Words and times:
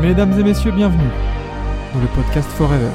Mesdames 0.00 0.32
et 0.38 0.42
messieurs, 0.42 0.72
bienvenue 0.72 1.10
dans 1.92 2.00
le 2.00 2.06
podcast 2.06 2.48
Forever. 2.52 2.88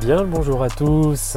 Bien 0.00 0.22
le 0.22 0.26
bonjour 0.28 0.62
à 0.62 0.70
tous, 0.70 1.36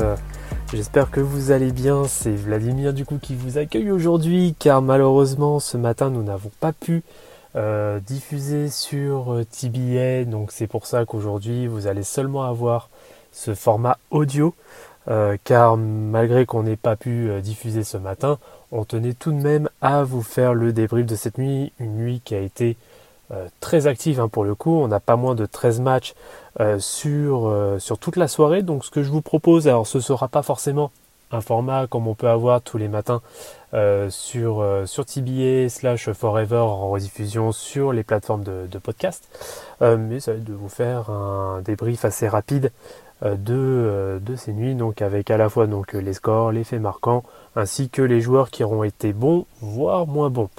j'espère 0.73 1.11
que 1.11 1.19
vous 1.19 1.51
allez 1.51 1.71
bien, 1.71 2.05
c'est 2.05 2.31
Vladimir 2.31 2.93
du 2.93 3.05
coup 3.05 3.17
qui 3.21 3.35
vous 3.35 3.57
accueille 3.57 3.91
aujourd'hui 3.91 4.55
car 4.57 4.81
malheureusement 4.81 5.59
ce 5.59 5.75
matin 5.75 6.09
nous 6.09 6.23
n'avons 6.23 6.51
pas 6.59 6.71
pu 6.71 7.03
euh, 7.55 7.99
diffuser 7.99 8.69
sur 8.69 9.33
euh, 9.33 9.43
TBA 9.43 10.23
donc 10.23 10.51
c'est 10.51 10.67
pour 10.67 10.85
ça 10.85 11.05
qu'aujourd'hui 11.05 11.67
vous 11.67 11.87
allez 11.87 12.03
seulement 12.03 12.43
avoir 12.43 12.89
ce 13.33 13.53
format 13.53 13.97
audio 14.11 14.55
euh, 15.09 15.35
car 15.43 15.75
malgré 15.75 16.45
qu'on 16.45 16.63
n'ait 16.63 16.77
pas 16.77 16.95
pu 16.95 17.29
diffuser 17.41 17.83
ce 17.83 17.97
matin 17.97 18.37
on 18.71 18.85
tenait 18.85 19.13
tout 19.13 19.33
de 19.33 19.41
même 19.41 19.69
à 19.81 20.03
vous 20.03 20.21
faire 20.21 20.53
le 20.53 20.71
débrief 20.71 21.05
de 21.05 21.15
cette 21.15 21.37
nuit, 21.37 21.73
une 21.79 21.97
nuit 21.97 22.21
qui 22.23 22.35
a 22.35 22.39
été 22.39 22.77
euh, 23.33 23.47
très 23.61 23.87
active 23.87 24.19
hein, 24.19 24.27
pour 24.27 24.43
le 24.43 24.55
coup, 24.55 24.75
on 24.75 24.87
n'a 24.87 24.99
pas 24.99 25.15
moins 25.15 25.35
de 25.35 25.45
13 25.45 25.79
matchs 25.79 26.15
euh, 26.59 26.79
sur, 26.79 27.47
euh, 27.47 27.79
sur 27.79 27.97
toute 27.97 28.17
la 28.17 28.27
soirée. 28.27 28.61
Donc 28.61 28.83
ce 28.83 28.91
que 28.91 29.03
je 29.03 29.09
vous 29.09 29.21
propose, 29.21 29.67
alors 29.67 29.87
ce 29.87 29.99
sera 29.99 30.27
pas 30.27 30.41
forcément 30.41 30.91
un 31.31 31.39
format 31.39 31.87
comme 31.87 32.07
on 32.07 32.13
peut 32.13 32.27
avoir 32.27 32.61
tous 32.61 32.77
les 32.77 32.89
matins 32.89 33.21
sur, 34.09 34.65
sur 34.85 35.05
TBA 35.05 35.69
slash 35.69 36.11
Forever 36.11 36.57
en 36.57 36.89
rediffusion 36.89 37.53
sur 37.53 37.93
les 37.93 38.03
plateformes 38.03 38.43
de, 38.43 38.67
de 38.69 38.77
podcast, 38.79 39.23
mais 39.79 40.19
ça 40.19 40.33
va 40.33 40.39
être 40.39 40.43
de 40.43 40.51
vous 40.51 40.67
faire 40.67 41.09
un 41.09 41.61
débrief 41.61 42.03
assez 42.03 42.27
rapide 42.27 42.73
de, 43.23 44.19
de 44.21 44.35
ces 44.35 44.51
nuits, 44.51 44.75
donc 44.75 45.01
avec 45.01 45.31
à 45.31 45.37
la 45.37 45.47
fois 45.47 45.67
donc 45.67 45.93
les 45.93 46.11
scores, 46.11 46.51
les 46.51 46.65
faits 46.65 46.81
marquants, 46.81 47.23
ainsi 47.55 47.89
que 47.89 48.01
les 48.01 48.19
joueurs 48.19 48.51
qui 48.51 48.65
auront 48.65 48.83
été 48.83 49.13
bons, 49.13 49.45
voire 49.61 50.07
moins 50.07 50.29
bons. 50.29 50.49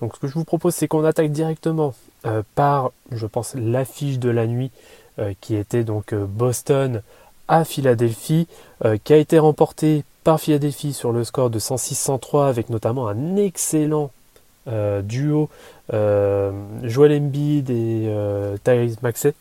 Donc 0.00 0.14
ce 0.14 0.20
que 0.20 0.26
je 0.26 0.32
vous 0.32 0.44
propose, 0.44 0.74
c'est 0.74 0.88
qu'on 0.88 1.04
attaque 1.04 1.30
directement 1.30 1.92
euh, 2.24 2.42
par, 2.54 2.92
je 3.10 3.26
pense, 3.26 3.54
l'affiche 3.54 4.18
de 4.18 4.30
la 4.30 4.46
nuit 4.46 4.70
euh, 5.18 5.32
qui 5.40 5.56
était 5.56 5.82
donc 5.82 6.12
euh, 6.12 6.24
Boston 6.24 7.02
à 7.48 7.64
Philadelphie, 7.64 8.46
qui 9.04 9.12
a 9.12 9.16
été 9.16 9.38
remportée 9.38 10.04
par 10.24 10.40
Philadelphie 10.40 10.94
sur 10.94 11.12
le 11.12 11.22
score 11.22 11.50
de 11.50 11.58
106-103 11.58 12.48
avec 12.48 12.70
notamment 12.70 13.08
un 13.08 13.36
excellent 13.36 14.10
duo 15.02 15.50
Joel 15.90 17.12
Embiid 17.12 17.68
et 17.68 18.10
Tyrese 18.64 19.02
Maxey 19.02 19.34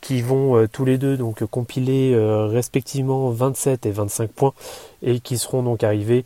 qui 0.00 0.22
vont 0.22 0.66
tous 0.72 0.84
les 0.84 0.98
deux 0.98 1.16
donc 1.16 1.44
compiler 1.44 2.16
respectivement 2.48 3.30
27 3.30 3.86
et 3.86 3.92
25 3.92 4.30
points 4.30 4.54
et 5.02 5.20
qui 5.20 5.38
seront 5.38 5.62
donc 5.62 5.84
arrivés 5.84 6.24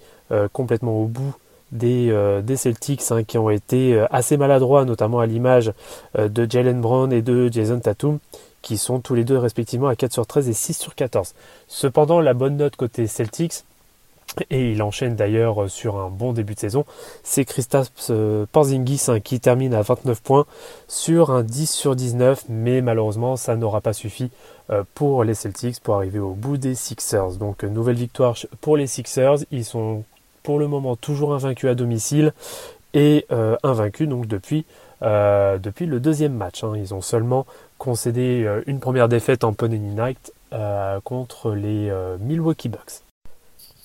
complètement 0.52 0.98
au 1.02 1.04
bout 1.04 1.34
des, 1.76 2.10
euh, 2.10 2.42
des 2.42 2.56
Celtics 2.56 3.02
hein, 3.10 3.22
qui 3.24 3.38
ont 3.38 3.50
été 3.50 3.94
euh, 3.94 4.06
assez 4.10 4.36
maladroits, 4.36 4.84
notamment 4.84 5.20
à 5.20 5.26
l'image 5.26 5.72
euh, 6.18 6.28
de 6.28 6.50
Jalen 6.50 6.80
Brown 6.80 7.12
et 7.12 7.22
de 7.22 7.48
Jason 7.52 7.78
Tatum, 7.78 8.18
qui 8.62 8.78
sont 8.78 9.00
tous 9.00 9.14
les 9.14 9.24
deux 9.24 9.38
respectivement 9.38 9.88
à 9.88 9.96
4 9.96 10.12
sur 10.12 10.26
13 10.26 10.48
et 10.48 10.52
6 10.52 10.74
sur 10.74 10.94
14. 10.94 11.34
Cependant, 11.68 12.20
la 12.20 12.34
bonne 12.34 12.56
note 12.56 12.76
côté 12.76 13.06
Celtics, 13.06 13.64
et 14.50 14.72
il 14.72 14.82
enchaîne 14.82 15.14
d'ailleurs 15.14 15.70
sur 15.70 15.96
un 15.98 16.10
bon 16.10 16.32
début 16.32 16.54
de 16.54 16.58
saison, 16.58 16.84
c'est 17.22 17.46
euh, 18.10 18.46
Porzingis 18.50 19.04
hein, 19.06 19.20
qui 19.20 19.38
termine 19.38 19.72
à 19.72 19.82
29 19.82 20.20
points 20.20 20.46
sur 20.88 21.30
un 21.30 21.44
10 21.44 21.70
sur 21.70 21.94
19, 21.94 22.46
mais 22.48 22.80
malheureusement 22.82 23.36
ça 23.36 23.54
n'aura 23.56 23.80
pas 23.80 23.92
suffi 23.92 24.30
pour 24.94 25.22
les 25.22 25.34
Celtics 25.34 25.78
pour 25.78 25.94
arriver 25.94 26.18
au 26.18 26.32
bout 26.32 26.56
des 26.56 26.74
Sixers. 26.74 27.36
Donc 27.38 27.62
nouvelle 27.62 27.94
victoire 27.94 28.34
pour 28.60 28.76
les 28.76 28.88
Sixers, 28.88 29.38
ils 29.52 29.64
sont 29.64 30.02
le 30.58 30.68
moment 30.68 30.96
toujours 30.96 31.34
invaincus 31.34 31.68
à 31.68 31.74
domicile 31.74 32.32
et 32.94 33.26
euh, 33.30 33.56
invaincus 33.62 34.08
donc 34.08 34.26
depuis, 34.26 34.64
euh, 35.02 35.58
depuis 35.58 35.86
le 35.86 36.00
deuxième 36.00 36.34
match. 36.34 36.64
hein. 36.64 36.72
Ils 36.76 36.94
ont 36.94 37.02
seulement 37.02 37.46
concédé 37.78 38.44
euh, 38.46 38.62
une 38.66 38.80
première 38.80 39.08
défaite 39.08 39.44
en 39.44 39.52
Pony 39.52 39.78
Night 39.78 40.32
contre 41.04 41.52
les 41.52 41.92
Milwaukee 42.20 42.70
Bucks. 42.70 43.02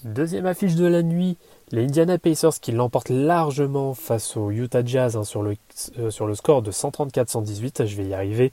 Deuxième 0.06 0.46
affiche 0.46 0.76
de 0.76 0.86
la 0.86 1.02
nuit, 1.04 1.36
les 1.72 1.86
Indiana 1.86 2.18
Pacers 2.18 2.60
qui 2.60 2.72
l'emportent 2.72 3.10
largement 3.10 3.94
face 3.94 4.36
au 4.36 4.52
Utah 4.52 4.84
Jazz 4.84 5.16
hein, 5.16 5.24
sur, 5.24 5.42
le, 5.42 5.56
euh, 6.00 6.10
sur 6.10 6.28
le 6.28 6.36
score 6.36 6.62
de 6.62 6.72
134-118, 6.72 7.86
je 7.86 7.96
vais 7.96 8.06
y 8.06 8.14
arriver. 8.14 8.52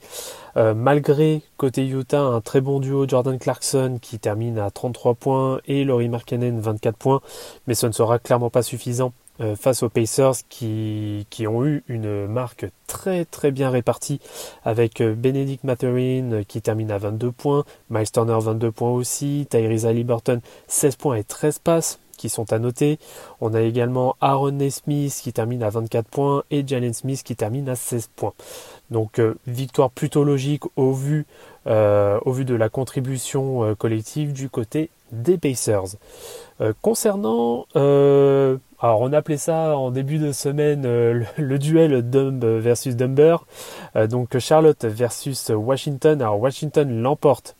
Euh, 0.57 0.73
malgré 0.73 1.41
côté 1.57 1.85
Utah 1.85 2.21
un 2.21 2.41
très 2.41 2.61
bon 2.61 2.79
duo 2.79 3.07
Jordan 3.07 3.37
Clarkson 3.37 3.99
qui 4.01 4.19
termine 4.19 4.57
à 4.57 4.71
33 4.71 5.15
points 5.15 5.59
et 5.65 5.83
Laurie 5.83 6.09
Markkanen 6.09 6.59
24 6.59 6.95
points, 6.95 7.21
mais 7.67 7.75
ce 7.75 7.87
ne 7.87 7.91
sera 7.91 8.19
clairement 8.19 8.49
pas 8.49 8.63
suffisant 8.63 9.13
euh, 9.41 9.55
face 9.55 9.83
aux 9.83 9.89
Pacers 9.89 10.35
qui, 10.47 11.27
qui 11.29 11.45
ont 11.47 11.65
eu 11.65 11.83
une 11.87 12.27
marque 12.27 12.67
très 12.87 13.25
très 13.25 13.51
bien 13.51 13.69
répartie 13.69 14.21
avec 14.63 15.01
Benedict 15.01 15.63
Mathurin 15.63 16.43
qui 16.47 16.61
termine 16.61 16.91
à 16.91 16.97
22 16.97 17.31
points, 17.31 17.65
Miles 17.89 18.11
Turner 18.11 18.37
22 18.39 18.71
points 18.71 18.91
aussi, 18.91 19.45
Tyrese 19.49 19.85
Haliburton 19.85 20.39
16 20.67 20.95
points 20.95 21.15
et 21.15 21.23
13 21.23 21.59
passes 21.59 21.99
qui 22.19 22.29
sont 22.29 22.51
à 22.51 22.59
noter. 22.59 22.99
On 23.39 23.53
a 23.53 23.61
également 23.61 24.15
Aaron 24.19 24.51
Nesmith 24.51 25.19
qui 25.23 25.31
termine 25.33 25.63
à 25.63 25.69
24 25.69 26.07
points 26.07 26.43
et 26.51 26.67
Jalen 26.67 26.93
Smith 26.93 27.23
qui 27.23 27.35
termine 27.35 27.69
à 27.69 27.75
16 27.75 28.09
points. 28.15 28.33
Donc 28.91 29.19
euh, 29.19 29.35
victoire 29.47 29.89
plutôt 29.89 30.23
logique 30.23 30.63
au 30.75 30.91
vu, 30.91 31.25
euh, 31.67 32.19
au 32.25 32.33
vu 32.33 32.43
de 32.43 32.55
la 32.55 32.67
contribution 32.67 33.63
euh, 33.63 33.75
collective 33.75 34.33
du 34.33 34.49
côté 34.49 34.89
des 35.11 35.37
Pacers. 35.37 35.95
Concernant, 36.81 37.65
alors 37.73 39.01
on 39.01 39.13
appelait 39.13 39.37
ça 39.37 39.77
en 39.77 39.91
début 39.91 40.17
de 40.19 40.33
semaine 40.33 40.83
le, 40.83 41.25
le 41.37 41.57
duel 41.57 42.07
Dumb 42.07 42.43
versus 42.43 42.95
Dumber, 42.95 43.37
donc 43.95 44.37
Charlotte 44.37 44.85
versus 44.85 45.49
Washington. 45.49 46.21
Alors 46.21 46.39
Washington 46.39 47.01
l'emporte 47.01 47.55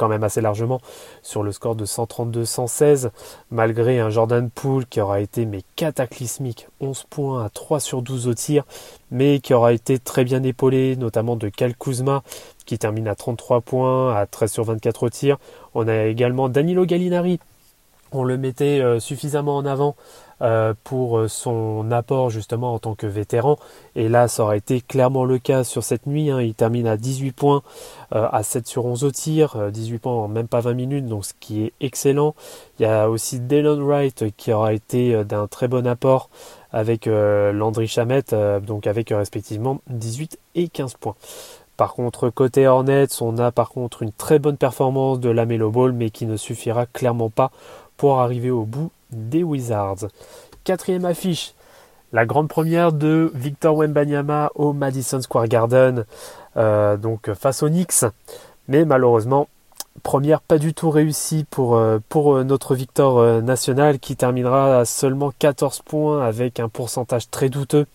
quand 0.00 0.08
même 0.08 0.24
assez 0.24 0.40
largement 0.40 0.80
sur 1.20 1.42
le 1.42 1.52
score 1.52 1.76
de 1.76 1.84
132-116, 1.84 3.10
malgré 3.50 4.00
un 4.00 4.08
Jordan 4.08 4.48
Poole 4.48 4.86
qui 4.86 4.98
aura 4.98 5.20
été 5.20 5.44
mais 5.44 5.60
cataclysmique, 5.76 6.68
11 6.80 7.04
points 7.10 7.44
à 7.44 7.50
3 7.50 7.80
sur 7.80 8.00
12 8.00 8.26
au 8.26 8.32
tir, 8.32 8.64
mais 9.10 9.40
qui 9.40 9.52
aura 9.52 9.74
été 9.74 9.98
très 9.98 10.24
bien 10.24 10.42
épaulé, 10.42 10.96
notamment 10.96 11.36
de 11.36 11.50
Cal 11.50 11.76
Kuzma, 11.76 12.22
qui 12.64 12.78
termine 12.78 13.08
à 13.08 13.14
33 13.14 13.60
points, 13.60 14.16
à 14.16 14.24
13 14.24 14.50
sur 14.50 14.64
24 14.64 15.02
au 15.02 15.10
tir. 15.10 15.36
On 15.74 15.86
a 15.86 16.04
également 16.04 16.48
Danilo 16.48 16.86
Gallinari, 16.86 17.38
on 18.14 18.24
le 18.24 18.36
mettait 18.38 18.80
euh, 18.80 19.00
suffisamment 19.00 19.56
en 19.56 19.66
avant 19.66 19.96
euh, 20.42 20.72
pour 20.84 21.18
euh, 21.18 21.28
son 21.28 21.90
apport 21.92 22.30
justement 22.30 22.72
en 22.72 22.78
tant 22.78 22.94
que 22.94 23.06
vétéran. 23.06 23.58
Et 23.94 24.08
là, 24.08 24.26
ça 24.26 24.42
aurait 24.44 24.56
été 24.58 24.80
clairement 24.80 25.24
le 25.26 25.38
cas 25.38 25.64
sur 25.64 25.84
cette 25.84 26.06
nuit. 26.06 26.30
hein. 26.30 26.40
Il 26.40 26.54
termine 26.54 26.86
à 26.86 26.96
18 26.96 27.32
points, 27.32 27.62
à 28.10 28.42
7 28.42 28.66
sur 28.66 28.86
11 28.86 29.04
au 29.04 29.10
tir, 29.10 29.56
euh, 29.56 29.70
18 29.70 29.98
points 29.98 30.12
en 30.14 30.28
même 30.28 30.48
pas 30.48 30.60
20 30.60 30.72
minutes, 30.72 31.06
donc 31.06 31.26
ce 31.26 31.34
qui 31.38 31.64
est 31.64 31.72
excellent. 31.80 32.34
Il 32.78 32.84
y 32.84 32.86
a 32.86 33.10
aussi 33.10 33.38
Dylan 33.40 33.82
Wright 33.82 34.34
qui 34.36 34.52
aura 34.52 34.72
été 34.72 35.24
d'un 35.24 35.46
très 35.46 35.68
bon 35.68 35.86
apport 35.86 36.30
avec 36.72 37.06
Landry 37.06 37.88
Chamette, 37.88 38.34
donc 38.64 38.86
avec 38.86 39.10
respectivement 39.10 39.80
18 39.88 40.38
et 40.54 40.68
15 40.68 40.94
points. 40.94 41.16
Par 41.76 41.94
contre, 41.94 42.28
côté 42.28 42.66
Hornets, 42.66 43.22
on 43.22 43.38
a 43.38 43.50
par 43.52 43.70
contre 43.70 44.02
une 44.02 44.12
très 44.12 44.38
bonne 44.38 44.58
performance 44.58 45.18
de 45.18 45.30
la 45.30 45.46
Melo 45.46 45.70
Ball, 45.70 45.92
mais 45.92 46.10
qui 46.10 46.26
ne 46.26 46.36
suffira 46.36 46.84
clairement 46.84 47.30
pas 47.30 47.50
arriver 48.08 48.50
au 48.50 48.64
bout 48.64 48.90
des 49.12 49.42
Wizards. 49.42 50.08
Quatrième 50.64 51.04
affiche, 51.04 51.54
la 52.12 52.26
grande 52.26 52.48
première 52.48 52.92
de 52.92 53.30
Victor 53.34 53.76
Wembanyama 53.76 54.50
au 54.54 54.72
Madison 54.72 55.20
Square 55.20 55.48
Garden, 55.48 56.04
euh, 56.56 56.96
donc 56.96 57.32
face 57.34 57.62
aux 57.62 57.68
Knicks. 57.68 58.04
Mais 58.68 58.84
malheureusement, 58.84 59.48
première 60.02 60.40
pas 60.40 60.58
du 60.58 60.74
tout 60.74 60.90
réussie 60.90 61.44
pour, 61.50 61.76
euh, 61.76 61.98
pour 62.08 62.34
euh, 62.34 62.44
notre 62.44 62.74
Victor 62.74 63.42
national 63.42 63.98
qui 63.98 64.16
terminera 64.16 64.84
seulement 64.84 65.32
14 65.38 65.82
points 65.82 66.24
avec 66.24 66.60
un 66.60 66.68
pourcentage 66.68 67.30
très 67.30 67.48
douteux. 67.48 67.86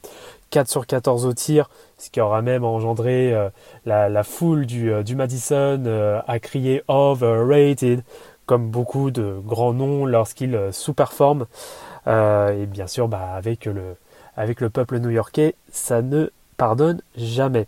4 0.52 0.70
sur 0.70 0.88
14 0.88 1.26
au 1.26 1.34
tir, 1.34 1.70
ce 1.98 2.10
qui 2.10 2.22
aura 2.22 2.42
même 2.42 2.64
engendré 2.64 3.34
la, 3.86 4.24
foule 4.24 4.66
du, 4.66 5.16
Madison 5.16 6.22
à 6.26 6.40
crier 6.40 6.84
overrated, 6.88 8.04
comme 8.46 8.70
beaucoup 8.70 9.12
de 9.12 9.40
grands 9.46 9.74
noms 9.74 10.06
lorsqu'ils 10.06 10.56
euh, 10.56 10.72
sous-performent. 10.72 11.46
Euh, 12.08 12.62
et 12.62 12.66
bien 12.66 12.88
sûr, 12.88 13.08
bah, 13.08 13.32
avec, 13.36 13.66
le, 13.66 13.96
avec 14.38 14.62
le 14.62 14.70
peuple 14.70 15.00
new-yorkais, 15.00 15.56
ça 15.72 16.02
ne 16.02 16.30
pardonne 16.58 17.02
jamais. 17.18 17.68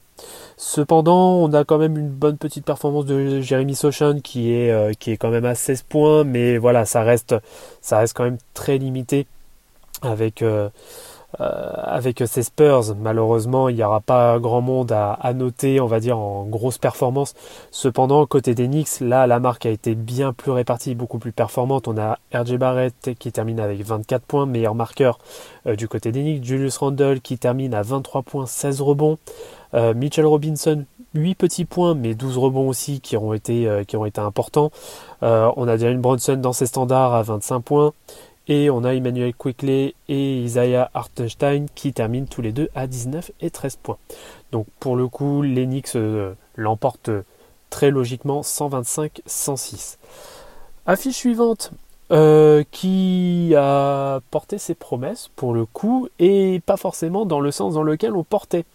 Cependant, 0.55 1.35
on 1.35 1.51
a 1.53 1.63
quand 1.65 1.77
même 1.77 1.97
une 1.97 2.09
bonne 2.09 2.37
petite 2.37 2.65
performance 2.65 3.05
de 3.05 3.41
Jeremy 3.41 3.75
Sochan 3.75 4.19
qui 4.23 4.53
est, 4.53 4.71
euh, 4.71 4.93
qui 4.97 5.11
est 5.11 5.17
quand 5.17 5.29
même 5.29 5.45
à 5.45 5.55
16 5.55 5.81
points, 5.83 6.23
mais 6.23 6.57
voilà, 6.57 6.85
ça 6.85 7.01
reste, 7.03 7.35
ça 7.81 7.99
reste 7.99 8.15
quand 8.15 8.23
même 8.23 8.37
très 8.53 8.77
limité 8.77 9.27
avec, 10.03 10.43
avec 11.39 12.23
ces 12.25 12.43
Spurs. 12.43 12.95
Malheureusement, 12.95 13.69
il 13.69 13.75
n'y 13.75 13.83
aura 13.83 13.99
pas 13.99 14.39
grand 14.39 14.61
monde 14.61 14.91
à, 14.91 15.33
noter, 15.33 15.79
on 15.79 15.85
va 15.85 15.99
dire, 15.99 16.17
en 16.17 16.45
grosse 16.45 16.77
performance. 16.77 17.33
Cependant, 17.69 18.25
côté 18.25 18.55
des 18.55 18.67
Knicks, 18.67 19.01
là, 19.01 19.27
la 19.27 19.39
marque 19.39 19.65
a 19.65 19.69
été 19.69 19.93
bien 19.93 20.33
plus 20.33 20.51
répartie, 20.51 20.95
beaucoup 20.95 21.19
plus 21.19 21.33
performante. 21.33 21.87
On 21.87 21.97
a 21.97 22.17
RJ 22.33 22.55
Barrett 22.57 23.11
qui 23.19 23.31
termine 23.31 23.59
avec 23.59 23.81
24 23.81 24.23
points, 24.23 24.45
meilleur 24.45 24.73
marqueur 24.73 25.19
du 25.65 25.87
côté 25.87 26.11
des 26.11 26.21
Knicks. 26.21 26.45
Julius 26.45 26.77
Randle 26.77 27.19
qui 27.21 27.37
termine 27.37 27.73
à 27.73 27.81
23 27.81 28.23
points, 28.23 28.45
16 28.45 28.81
rebonds. 28.81 29.17
Euh, 29.73 29.93
Mitchell 29.93 30.25
Robinson, 30.25 30.85
8 31.13 31.35
petits 31.35 31.65
points, 31.65 31.93
mais 31.93 32.13
12 32.13 32.37
rebonds 32.37 32.67
aussi 32.67 33.01
qui 33.01 33.17
ont 33.17 33.33
été, 33.33 33.67
euh, 33.67 33.83
qui 33.83 33.97
ont 33.97 34.05
été 34.05 34.21
importants. 34.21 34.71
Euh, 35.23 35.51
on 35.57 35.67
a 35.67 35.77
Jalen 35.77 35.99
Bronson 35.99 36.37
dans 36.37 36.53
ses 36.53 36.67
standards 36.67 37.13
à 37.13 37.23
25 37.23 37.59
points. 37.61 37.93
Et 38.47 38.69
on 38.69 38.83
a 38.83 38.93
Emmanuel 38.93 39.33
Quickley 39.33 39.93
et 40.07 40.37
Isaiah 40.37 40.89
Hartenstein 40.93 41.65
qui 41.75 41.93
terminent 41.93 42.27
tous 42.29 42.41
les 42.41 42.51
deux 42.51 42.69
à 42.75 42.87
19 42.87 43.31
et 43.41 43.49
13 43.49 43.77
points. 43.77 43.97
Donc 44.51 44.67
pour 44.79 44.95
le 44.95 45.07
coup, 45.07 45.41
l'Enix 45.41 45.97
l'emporte 46.55 47.09
très 47.69 47.91
logiquement 47.91 48.41
125-106. 48.41 49.97
Affiche 50.85 51.17
suivante, 51.17 51.73
qui 52.71 53.53
a 53.57 54.21
porté 54.31 54.57
ses 54.57 54.75
promesses 54.75 55.29
pour 55.35 55.53
le 55.53 55.65
coup 55.65 56.07
et 56.19 56.61
pas 56.65 56.77
forcément 56.77 57.25
dans 57.25 57.41
le 57.41 57.51
sens 57.51 57.73
dans 57.73 57.83
lequel 57.83 58.15
on 58.15 58.23
portait. 58.23 58.65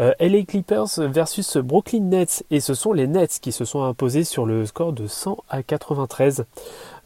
Euh, 0.00 0.12
LA 0.18 0.42
Clippers 0.42 0.98
versus 0.98 1.56
Brooklyn 1.56 2.00
Nets 2.00 2.44
et 2.50 2.58
ce 2.58 2.74
sont 2.74 2.92
les 2.92 3.06
Nets 3.06 3.38
qui 3.40 3.52
se 3.52 3.64
sont 3.64 3.84
imposés 3.84 4.24
sur 4.24 4.44
le 4.44 4.66
score 4.66 4.92
de 4.92 5.06
100 5.06 5.38
à 5.48 5.62
93. 5.62 6.46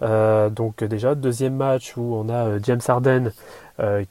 Euh, 0.03 0.49
donc 0.49 0.85
déjà 0.85 1.15
deuxième 1.15 1.57
match 1.57 1.97
où 1.97 2.15
on 2.15 2.29
a 2.29 2.47
euh, 2.47 2.61
James 2.63 2.81
Harden 2.87 3.33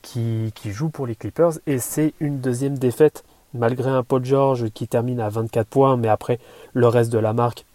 qui, 0.01 0.51
joue 0.65 0.89
pour 0.89 1.07
les 1.07 1.15
Clippers 1.15 1.53
et 1.65 1.79
c'est 1.79 2.13
une 2.19 2.39
deuxième 2.39 2.77
défaite 2.77 3.23
malgré 3.53 3.89
un 3.89 4.03
Paul 4.03 4.23
George 4.23 4.69
qui 4.69 4.87
termine 4.87 5.19
à 5.19 5.29
24 5.29 5.67
points 5.67 5.97
mais 5.97 6.07
après 6.07 6.39
le 6.73 6.87
reste 6.87 7.11
de 7.11 7.17
la 7.17 7.33
marque 7.33 7.65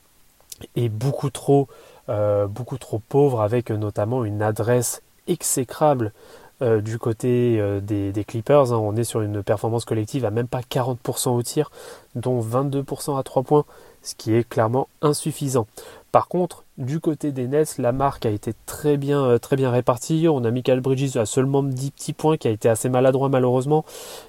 est 0.75 0.89
beaucoup 0.89 1.31
trop 1.31 1.69
pauvre 3.09 3.43
avec 3.43 3.71
notamment 3.71 4.25
une 4.25 4.41
adresse 4.41 5.03
exécrable 5.29 6.13
euh, 6.63 6.81
du 6.81 6.99
côté 6.99 7.59
euh, 7.61 7.81
des, 7.81 8.25
Clippers. 8.25 8.73
Hein. 8.73 8.79
on 8.79 8.95
est 8.95 9.05
sur 9.05 9.21
une 9.21 9.43
performance 9.43 9.85
collective 9.85 10.25
à 10.25 10.31
même 10.31 10.47
pas 10.47 10.61
40% 10.61 11.31
au 11.31 11.43
tir, 11.43 11.71
dont 12.15 12.41
22% 12.41 13.19
à 13.19 13.23
3 13.25 13.43
points, 13.43 13.65
ce 14.03 14.15
qui 14.15 14.33
est 14.35 14.49
clairement 14.49 14.89
insuffisant. 15.01 15.67
Par 16.13 16.29
contre, 16.29 16.65
du 16.79 17.01
côté 17.01 17.33
des 17.33 17.49
Nets, 17.49 17.79
la 17.79 17.91
marque 17.91 18.27
a 18.27 18.31
été 18.31 18.53
très 18.67 18.97
bien, 18.97 19.25
euh, 19.25 19.39
très 19.39 19.57
bien 19.57 19.71
répartie. 19.71 20.29
On 20.29 20.45
a 20.45 20.51
Michael 20.51 20.81
Bridges 20.81 21.17
à 21.17 21.27
seulement 21.27 21.65
10 21.65 21.91
petits 21.91 22.13
points, 22.13 22.37
qui 22.37 22.47
a 22.47 22.51
été 22.53 22.69
assez 22.69 22.89
maladroit 22.89 23.29
malheureusement. 23.29 23.85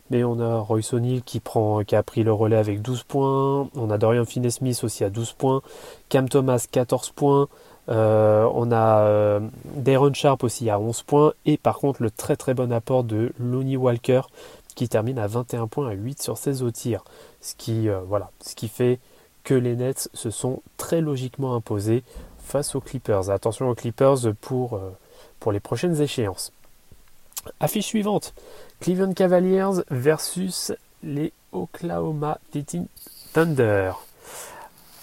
Mais 0.10 0.24
on 0.24 0.40
a 0.40 0.58
Royce 0.58 0.94
O'Neill 0.94 1.22
qui, 1.24 1.40
prend, 1.40 1.84
qui 1.84 1.96
a 1.96 2.02
pris 2.02 2.24
le 2.24 2.34
relais 2.34 2.58
avec 2.58 2.82
12 2.82 3.04
points. 3.04 3.70
On 3.76 3.92
a 3.92 3.98
Dorian 4.00 4.26
Finney-Smith 4.26 4.84
aussi 4.84 5.04
à 5.04 5.10
12 5.10 5.34
points. 5.34 5.62
Cam 6.10 6.28
Thomas 6.30 6.66
14 6.72 7.12
points. 7.12 7.48
Euh, 7.90 8.50
on 8.54 8.72
a 8.72 9.02
euh, 9.06 9.40
Sharp 10.14 10.44
aussi 10.44 10.70
à 10.70 10.80
11 10.80 11.04
points. 11.04 11.34
Et 11.46 11.58
par 11.58 11.78
contre, 11.78 12.02
le 12.02 12.12
très 12.12 12.36
très 12.36 12.54
bon 12.54 12.72
apport 12.72 13.04
de 13.04 13.34
Lonnie 13.40 13.78
Walker 13.78 14.22
qui 14.76 14.90
termine 14.90 15.20
à 15.20 15.28
21 15.28 15.68
points 15.68 15.90
à 15.90 15.94
8 15.94 16.22
sur 16.22 16.38
16 16.38 16.64
au 16.64 16.72
tir. 16.72 17.04
Ce 17.42 17.56
qui, 17.56 17.90
euh, 17.90 18.02
ce 18.42 18.56
qui 18.56 18.68
fait 18.68 19.00
que 19.44 19.54
les 19.54 19.76
Nets 19.76 20.10
se 20.14 20.30
sont 20.30 20.62
très 20.78 21.02
logiquement 21.02 21.56
imposés 21.56 22.04
face 22.40 22.76
aux 22.76 22.82
Clippers. 22.82 23.30
Attention 23.30 23.70
aux 23.70 23.76
Clippers 23.76 24.34
pour, 24.42 24.80
pour 25.40 25.52
les 25.52 25.60
prochaines 25.60 26.02
échéances. 26.02 26.52
Affiche 27.60 27.88
suivante 27.88 28.34
Cleveland 28.80 29.14
Cavaliers 29.14 29.82
versus 29.90 30.72
les 31.04 31.34
Oklahoma 31.52 32.40
Thunder. 33.34 33.92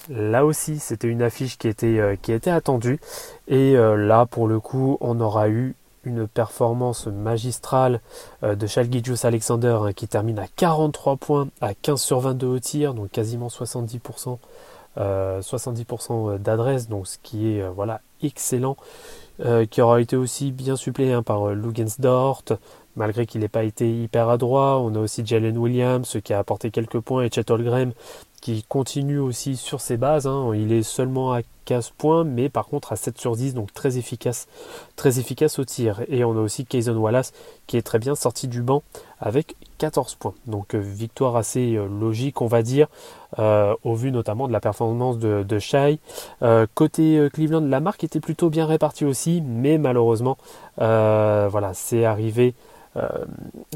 Là 0.09 0.45
aussi, 0.45 0.79
c'était 0.79 1.09
une 1.09 1.23
affiche 1.23 1.59
qui 1.59 1.69
était, 1.69 1.99
euh, 1.99 2.17
attendue. 2.47 3.01
Et 3.49 3.77
euh, 3.77 3.97
là, 3.97 4.27
pour 4.27 4.49
le 4.49 4.61
coup, 4.61 4.97
on 5.01 5.21
aura 5.21 5.49
eu 5.49 5.75
une 6.05 6.27
performance 6.27 7.07
magistrale 7.07 8.01
euh, 8.43 8.55
de 8.55 8.67
Chalgijus 8.67 9.25
Alexander 9.25 9.79
hein, 9.83 9.93
qui 9.93 10.09
termine 10.09 10.39
à 10.39 10.47
43 10.57 11.17
points, 11.17 11.49
à 11.61 11.75
15 11.75 12.01
sur 12.01 12.21
22 12.21 12.47
au 12.47 12.59
tir, 12.59 12.95
donc 12.95 13.11
quasiment 13.11 13.49
70%, 13.49 14.39
70% 14.97 16.39
d'adresse, 16.39 16.89
donc 16.89 17.07
ce 17.07 17.19
qui 17.23 17.53
est 17.53 17.69
voilà 17.69 18.01
excellent. 18.23 18.77
qui 19.71 19.81
aura 19.81 20.01
été 20.01 20.17
aussi 20.17 20.51
bien 20.51 20.75
suppléé 20.75 21.13
hein, 21.13 21.23
par 21.23 21.51
Lugensdort, 21.51 22.43
malgré 22.97 23.25
qu'il 23.25 23.41
n'ait 23.41 23.49
pas 23.49 23.63
été 23.63 23.91
hyper 23.91 24.29
adroit. 24.29 24.81
On 24.81 24.95
a 24.95 24.99
aussi 24.99 25.25
Jalen 25.25 25.57
Williams 25.57 26.19
qui 26.25 26.33
a 26.33 26.39
apporté 26.39 26.71
quelques 26.71 27.01
points 27.01 27.23
et 27.23 27.31
Chet 27.31 27.51
Holmgren 27.51 27.93
qui 28.41 28.63
continue 28.63 29.19
aussi 29.19 29.57
sur 29.57 29.81
ses 29.81 29.97
bases. 29.97 30.27
Hein. 30.27 30.53
Il 30.55 30.73
est 30.73 30.83
seulement 30.83 31.33
à 31.33 31.41
15 31.67 31.91
points, 31.91 32.25
mais 32.25 32.49
par 32.49 32.67
contre 32.67 32.93
à 32.93 32.97
7 32.97 33.19
sur 33.19 33.37
10, 33.37 33.55
donc 33.55 33.73
très 33.73 33.99
efficace, 33.99 34.49
très 34.97 35.19
efficace 35.19 35.59
au 35.59 35.65
tir. 35.65 36.03
Et 36.09 36.25
on 36.25 36.33
a 36.33 36.41
aussi 36.41 36.65
Kayson 36.65 36.97
Wallace 36.97 37.33
qui 37.67 37.77
est 37.77 37.83
très 37.83 37.99
bien 37.99 38.15
sorti 38.15 38.49
du 38.49 38.63
banc 38.63 38.83
avec 39.21 39.55
14 39.79 40.15
points. 40.17 40.35
Donc 40.47 40.75
euh, 40.75 40.79
victoire 40.79 41.37
assez 41.37 41.77
euh, 41.77 41.87
logique, 41.87 42.41
on 42.43 42.47
va 42.47 42.63
dire, 42.63 42.89
euh, 43.39 43.75
au 43.85 43.95
vu 43.95 44.11
notamment 44.11 44.49
de 44.49 44.53
la 44.53 44.61
performance 44.61 45.19
de, 45.19 45.59
Shai. 45.59 46.01
côté 46.75 47.29
Cleveland, 47.33 47.61
la 47.61 47.81
marque 47.81 48.03
était 48.05 48.21
plutôt 48.21 48.51
bien 48.51 48.67
répartie 48.67 49.05
aussi, 49.05 49.43
mais 49.43 49.79
malheureusement, 49.79 50.39
voilà, 50.77 51.73
c'est 51.75 52.05
arrivé 52.05 52.55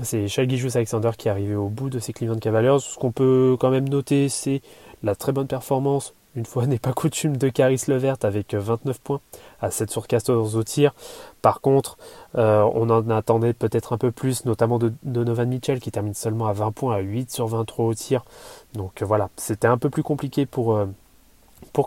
c'est 0.03 0.29
Shalgijus 0.29 0.77
Alexander 0.77 1.11
qui 1.17 1.29
est 1.29 1.31
arrivé 1.31 1.55
au 1.55 1.69
bout 1.69 1.91
de 1.91 1.99
ses 1.99 2.13
Cleveland 2.13 2.39
Cavaliers. 2.39 2.79
Ce 2.81 2.99
qu'on 2.99 3.13
peut 3.13 3.57
quand 3.59 3.71
même 3.71 3.89
noter, 3.89 4.29
c'est 4.29 4.61
la 5.03 5.15
très 5.15 5.33
bonne 5.33 5.47
performance, 5.47 6.15
une 6.37 6.47
fois 6.47 6.67
n'est 6.67 6.79
pas 6.79 6.93
coutume, 6.93 7.37
de 7.37 7.49
Caris 7.49 7.83
Levert 7.89 8.17
avec 8.23 8.55
29 8.55 8.99
points 9.01 9.21
à 9.61 9.71
7 9.71 9.91
sur 9.91 10.07
14 10.07 10.57
au 10.57 10.63
tir. 10.65 10.95
Par 11.43 11.61
contre, 11.61 11.97
euh, 12.37 12.69
on 12.75 12.91
en 12.91 13.09
attendait 13.11 13.53
peut-être 13.53 13.93
un 13.93 13.99
peu 13.99 14.11
plus, 14.11 14.45
notamment 14.45 14.79
de 14.79 14.93
Donovan 15.03 15.49
Mitchell 15.49 15.79
qui 15.79 15.91
termine 15.91 16.15
seulement 16.15 16.47
à 16.47 16.53
20 16.53 16.73
points 16.73 16.97
à 16.97 17.01
8 17.01 17.31
sur 17.31 17.47
23 17.47 17.85
au 17.87 17.95
tir. 17.95 18.25
Donc 18.73 19.03
euh, 19.03 19.05
voilà, 19.05 19.31
c'était 19.37 19.69
un 19.69 19.79
peu 19.79 19.91
plus 19.91 20.03
compliqué 20.03 20.47
pour, 20.47 20.79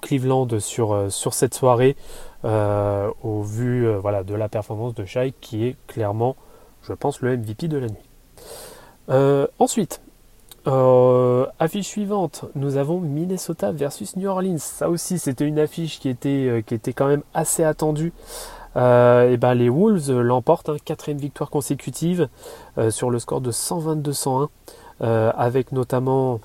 Cleveland 0.01 0.47
sur, 0.59 1.07
cette 1.09 1.53
soirée 1.53 1.95
au 2.43 3.41
vu 3.41 3.85
de 3.85 4.33
la 4.35 4.49
performance 4.49 4.93
de 4.93 5.05
Shai 5.05 5.33
qui 5.39 5.65
est 5.65 5.75
clairement 5.87 6.35
je 6.83 6.93
pense, 6.93 7.21
le 7.21 7.35
MVP 7.35 7.67
de 7.67 7.77
la 7.77 7.87
nuit. 7.87 8.07
Euh, 9.09 9.47
ensuite, 9.59 10.01
euh, 10.67 11.45
affiche 11.59 11.87
suivante, 11.87 12.45
nous 12.55 12.77
avons 12.77 12.99
Minnesota 12.99 13.71
versus 13.71 14.15
New 14.15 14.29
Orleans. 14.29 14.57
Ça 14.57 14.89
aussi, 14.89 15.19
c'était 15.19 15.45
une 15.45 15.59
affiche 15.59 15.99
qui 15.99 16.09
était, 16.09 16.47
euh, 16.47 16.61
qui 16.61 16.73
était 16.73 16.93
quand 16.93 17.07
même 17.07 17.23
assez 17.33 17.63
attendue. 17.63 18.13
et 18.75 19.37
ben, 19.37 19.55
les 19.55 19.69
Wolves 19.69 20.11
l'emportent, 20.11 20.69
hein, 20.69 20.77
quatrième 20.83 21.17
victoire 21.17 21.49
consécutive 21.49 22.29
sur 22.89 23.09
le 23.09 23.17
score 23.17 23.41
de 23.41 23.51
122-101, 23.51 24.49
avec 24.99 25.71
notamment 25.71 26.39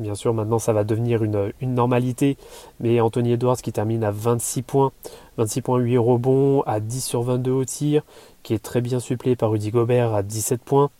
Bien 0.00 0.16
sûr, 0.16 0.34
maintenant 0.34 0.58
ça 0.58 0.72
va 0.72 0.82
devenir 0.82 1.22
une, 1.22 1.52
normalité, 1.62 2.36
mais 2.80 3.00
Anthony 3.00 3.32
Edwards 3.32 3.58
qui 3.58 3.72
termine 3.72 4.02
à 4.02 4.10
26 4.10 4.62
points, 4.62 4.90
26 5.36 5.62
points 5.62 5.78
8 5.78 5.98
rebonds, 5.98 6.62
à 6.62 6.80
10 6.80 7.00
sur 7.00 7.22
22 7.22 7.52
au 7.52 7.64
tir, 7.64 8.02
qui 8.42 8.54
est 8.54 8.62
très 8.62 8.80
bien 8.80 8.98
suppléé 8.98 9.36
par 9.36 9.52
Rudy 9.52 9.70
Gobert 9.70 10.12
à 10.12 10.24
17 10.24 10.62
points. 10.62 10.90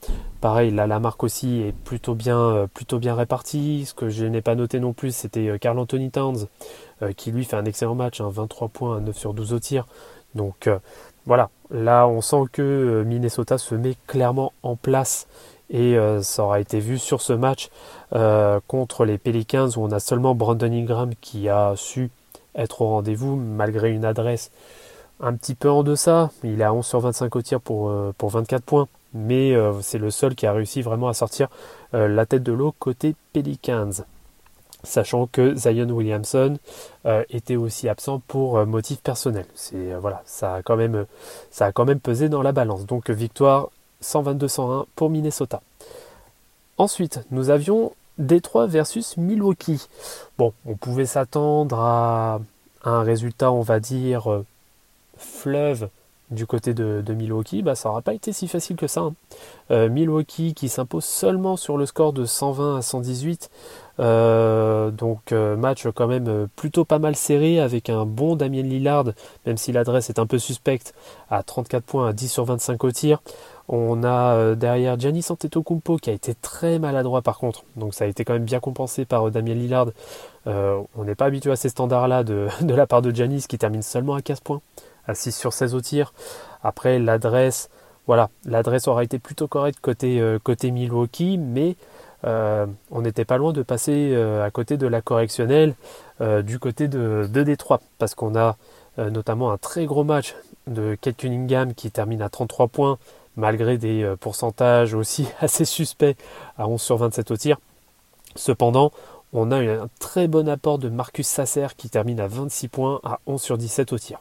Pareil, 0.41 0.71
là 0.71 0.87
la 0.87 1.01
marque 1.01 1.25
aussi 1.25 1.63
est 1.63 1.73
plutôt 1.73 2.15
bien, 2.15 2.39
euh, 2.39 2.67
répartie. 3.15 3.85
Ce 3.85 3.95
que 3.95 4.09
je 4.09 4.27
n'ai 4.27 4.43
pas 4.43 4.55
noté 4.55 4.79
non 4.79 4.93
plus, 4.93 5.13
c'était 5.15 5.49
euh, 5.49 5.59
Carl 5.59 5.77
Anthony 5.77 6.13
Towns, 6.13 6.47
euh, 7.03 7.13
qui 7.13 7.33
lui 7.33 7.45
fait 7.45 7.57
un 7.57 7.65
excellent 7.65 7.97
match, 7.97 8.21
23 8.21 8.67
hein, 8.67 8.71
points, 8.73 9.01
9 9.01 9.17
sur 9.17 9.35
12 9.35 9.55
au 9.55 9.59
tir. 9.59 9.87
Donc 10.37 10.69
voilà, 11.27 11.51
là 11.71 12.09
on 12.09 12.21
sent 12.21 12.43
que 12.51 13.05
Minnesota 13.07 13.57
se 13.57 13.77
met 13.77 13.95
clairement 14.09 14.53
en 14.65 14.75
place 14.75 15.29
et 15.75 15.99
euh, 15.99 16.23
ça 16.23 16.45
aura 16.45 16.61
été 16.61 16.79
vu 16.79 16.99
sur 16.99 17.21
ce 17.21 17.33
match 17.33 17.69
euh, 18.15 18.61
contre 18.69 19.05
les 19.05 19.19
Pelicans 19.19 19.69
où 19.77 19.81
on 19.81 19.91
a 19.91 19.99
seulement 19.99 20.37
Brandon 20.37 20.73
Ingram 20.73 21.11
qui 21.21 21.49
a 21.49 21.75
su 21.77 22.11
être 22.55 22.83
au 22.83 22.89
rendez-vous 22.89 23.35
malgré 23.35 23.91
une 23.91 24.05
adresse 24.05 24.53
un 25.21 25.35
petit 25.35 25.57
peu 25.57 25.69
en 25.69 25.83
deçà. 25.83 26.31
Il 26.45 26.61
est 26.61 26.65
à 26.65 26.73
11 26.73 26.87
sur 26.87 27.01
25 27.01 27.35
au 27.35 27.43
tir 27.43 27.61
pour, 27.61 27.89
euh, 27.91 28.15
pour 28.17 28.31
24 28.31 28.63
points. 28.63 28.89
Mais 29.17 29.55
c'est 29.81 29.99
le 29.99 30.11
seul 30.11 30.35
qui 30.35 30.45
a 30.45 30.53
réussi 30.53 30.83
vraiment 30.83 31.07
à 31.07 31.15
sortir 31.15 31.47
la 31.93 32.27
tête 32.27 32.43
de 32.43 32.53
l'eau 32.53 32.75
côté 32.77 33.15
Pelicans. 33.33 34.03
Sachant 34.83 35.29
que 35.29 35.55
Zion 35.55 35.89
Williamson 35.89 36.57
était 37.29 37.55
aussi 37.55 37.89
absent 37.89 38.21
pour 38.27 38.67
motif 38.67 39.01
personnel. 39.03 39.47
Voilà, 40.01 40.21
ça 40.25 40.55
a 40.55 40.63
quand 40.63 40.75
même 40.75 41.07
ça 41.53 41.67
a 41.67 41.71
quand 41.71 41.85
même 41.85 42.01
pesé 42.01 42.29
dans 42.29 42.43
la 42.43 42.51
balance. 42.51 42.87
Donc 42.87 43.09
victoire 43.09 43.69
122-101 44.05 44.87
pour 44.95 45.11
Minnesota. 45.11 45.63
Ensuite, 46.79 47.21
nous 47.31 47.51
avions 47.51 47.93
Détroit 48.19 48.67
versus 48.67 49.17
Milwaukee. 49.17 49.89
Bon, 50.39 50.53
on 50.67 50.77
pouvait 50.77 51.07
s'attendre 51.07 51.81
à 51.81 52.41
un 52.85 53.03
résultat, 53.03 53.51
on 53.51 53.63
va 53.63 53.81
dire, 53.81 54.31
euh, 54.31 54.45
fleuve 55.17 55.89
du 56.35 56.47
côté 56.47 56.75
de, 56.75 57.03
Milwaukee. 57.15 57.63
Bah, 57.63 57.75
ça 57.75 57.89
n'aura 57.89 58.03
pas 58.03 58.15
été 58.15 58.33
si 58.33 58.49
facile 58.49 58.77
que 58.77 58.87
ça. 58.87 59.01
hein. 59.01 59.15
Euh, 59.71 59.89
Milwaukee 59.89 60.53
qui 60.55 60.69
s'impose 60.69 61.05
seulement 61.05 61.57
sur 61.57 61.79
le 61.79 61.87
score 61.87 62.13
de 62.13 62.25
120 62.25 62.77
à 62.77 62.83
118. 62.83 63.51
Euh, 64.01 64.91
donc 64.91 65.31
euh, 65.31 65.57
match 65.57 65.87
quand 65.95 66.09
même 66.09 66.49
plutôt 66.57 66.85
pas 66.85 66.99
mal 66.99 67.15
serré 67.15 67.61
avec 67.61 67.89
un 67.89 68.05
bon 68.05 68.37
Damien 68.37 68.63
Lillard, 68.63 69.05
même 69.47 69.57
si 69.57 69.73
l'adresse 69.73 70.11
est 70.11 70.19
un 70.19 70.27
peu 70.27 70.39
suspecte, 70.39 70.95
à 71.31 71.43
34 71.43 71.85
points 71.85 72.09
à 72.09 72.13
10 72.13 72.29
sur 72.29 72.45
25 72.45 72.83
au 72.85 72.91
tir. 72.91 73.23
On 73.69 74.05
a 74.05 74.55
derrière 74.57 74.99
Giannis 74.99 75.25
Antetokounmpo 75.31 75.97
qui 75.97 76.11
a 76.11 76.13
été 76.13 76.35
très 76.35 76.79
maladroit 76.79 77.23
par 77.23 77.39
contre, 77.39 77.63
donc 77.77 77.95
ça 77.95 78.05
a 78.05 78.09
été 78.09 78.25
quand 78.25 78.35
même 78.35 78.45
bien 78.45 78.61
compensé 78.61 79.07
par 79.07 79.31
Damien 79.31 79.55
Lillard. 79.55 79.87
On 80.47 81.05
n'est 81.05 81.15
pas 81.15 81.27
habitué 81.27 81.51
à 81.51 81.57
ces 81.57 81.71
standards-là 81.71 82.25
de, 82.25 82.49
de 82.61 82.75
la 82.75 82.87
part 82.87 83.01
de 83.01 83.11
Giannis 83.11 83.47
qui 83.49 83.57
termine 83.57 83.83
seulement 83.83 84.15
à 84.15 84.21
15 84.23 84.41
points, 84.41 84.61
à 85.07 85.15
6 85.15 85.33
sur 85.33 85.53
16 85.53 85.75
au 85.75 85.81
tir. 85.81 86.13
Après 86.63 86.99
l'adresse, 86.99 87.69
voilà, 88.07 88.29
l'adresse 88.45 88.87
aura 88.87 89.03
été 89.03 89.19
plutôt 89.19 89.49
correcte 89.49 89.81
côté, 89.81 90.21
euh, 90.21 90.39
Milwaukee, 90.65 91.39
mais 91.39 91.77
euh, 92.25 92.67
on 92.91 93.01
n'était 93.01 93.25
pas 93.25 93.39
loin 93.39 93.53
de 93.53 93.63
passer 93.63 94.13
euh, 94.13 94.45
à 94.45 94.51
côté 94.51 94.77
de 94.77 94.87
la 94.87 95.01
correctionnelle 95.01 95.75
du 96.45 96.61
côté 96.61 96.87
de, 96.87 97.29
de 97.29 97.43
Détroit, 97.43 97.81
parce 97.99 98.15
qu'on 98.15 98.37
a 98.37 98.57
notamment 98.97 99.51
un 99.51 99.59
très 99.59 99.85
gros 99.85 100.05
match 100.05 100.37
de 100.69 100.97
Kate 101.01 101.17
Cunningham 101.17 101.75
qui 101.75 101.91
termine 101.91 102.23
à 102.23 102.29
33 102.29 102.69
points, 102.69 102.99
malgré 103.37 103.79
des 103.79 104.15
pourcentages 104.21 104.95
aussi 104.95 105.27
assez 105.41 105.65
suspects 105.65 106.17
à 106.57 106.69
11 106.69 106.81
sur 106.81 106.97
27 106.99 107.33
au 107.33 107.37
tir. 107.37 107.57
Cependant, 108.37 108.93
on 109.33 109.51
a 109.51 109.61
eu 109.61 109.69
un 109.69 109.89
très 109.99 110.29
bon 110.29 110.49
apport 110.49 110.79
de 110.79 110.89
Marcus 110.89 111.27
Sasser 111.27 111.67
qui 111.77 111.91
termine 111.91 112.21
à 112.21 112.29
26 112.29 112.69
points 112.69 113.01
à 113.03 113.19
11 113.27 113.43
sur 113.43 113.59
17 113.59 113.93
au 113.93 113.99
tir. 113.99 114.21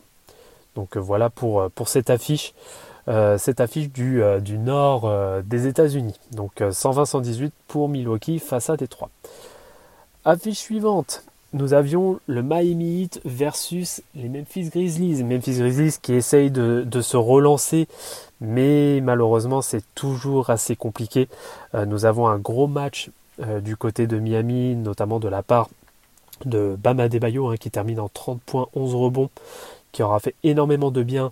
Donc 0.76 0.98
euh, 0.98 1.00
voilà 1.00 1.30
pour, 1.30 1.62
euh, 1.62 1.70
pour 1.74 1.88
cette 1.88 2.10
affiche. 2.10 2.54
Euh, 3.10 3.38
cette 3.38 3.60
affiche 3.60 3.90
du, 3.92 4.22
nord 4.58 5.12
des 5.44 5.68
États-Unis. 5.68 6.18
Donc 6.32 6.62
euh, 6.62 6.72
120-118 6.72 7.52
pour 7.68 7.90
Milwaukee 7.90 8.40
face 8.40 8.70
à 8.70 8.78
Détroit. 8.78 9.10
Affiche 10.24 10.60
suivante, 10.60 11.26
nous 11.52 11.74
avions 11.74 12.22
le 12.28 12.42
Miami 12.42 13.02
Heat 13.02 13.20
versus 13.26 14.02
les 14.16 14.30
Memphis 14.30 14.70
Grizzlies. 14.70 15.22
Memphis 15.22 15.58
Grizzlies 15.58 15.98
qui 16.02 16.14
essayent 16.14 16.50
de, 16.50 17.02
se 17.02 17.18
relancer, 17.18 17.90
mais 18.40 19.02
malheureusement 19.02 19.62
c'est 19.62 19.84
toujours 19.96 20.50
assez 20.50 20.78
compliqué. 20.78 21.28
Nous 21.74 22.06
avons 22.06 22.28
un 22.28 22.40
gros 22.40 22.68
match 22.68 23.12
du 23.62 23.76
côté 23.76 24.08
de 24.08 24.18
Miami, 24.18 24.76
notamment 24.76 25.20
de 25.20 25.28
la 25.28 25.44
part 25.44 25.68
de 26.46 26.78
Bam 26.82 27.02
Adebayo 27.02 27.50
hein, 27.50 27.58
qui 27.58 27.70
termine 27.70 28.00
en 28.00 28.10
30 28.10 28.42
points, 28.42 28.68
11 28.76 28.96
rebonds, 28.96 29.30
qui 29.94 30.04
aura 30.04 30.20
fait 30.20 30.36
énormément 30.44 30.92
de 30.92 31.04
bien 31.04 31.32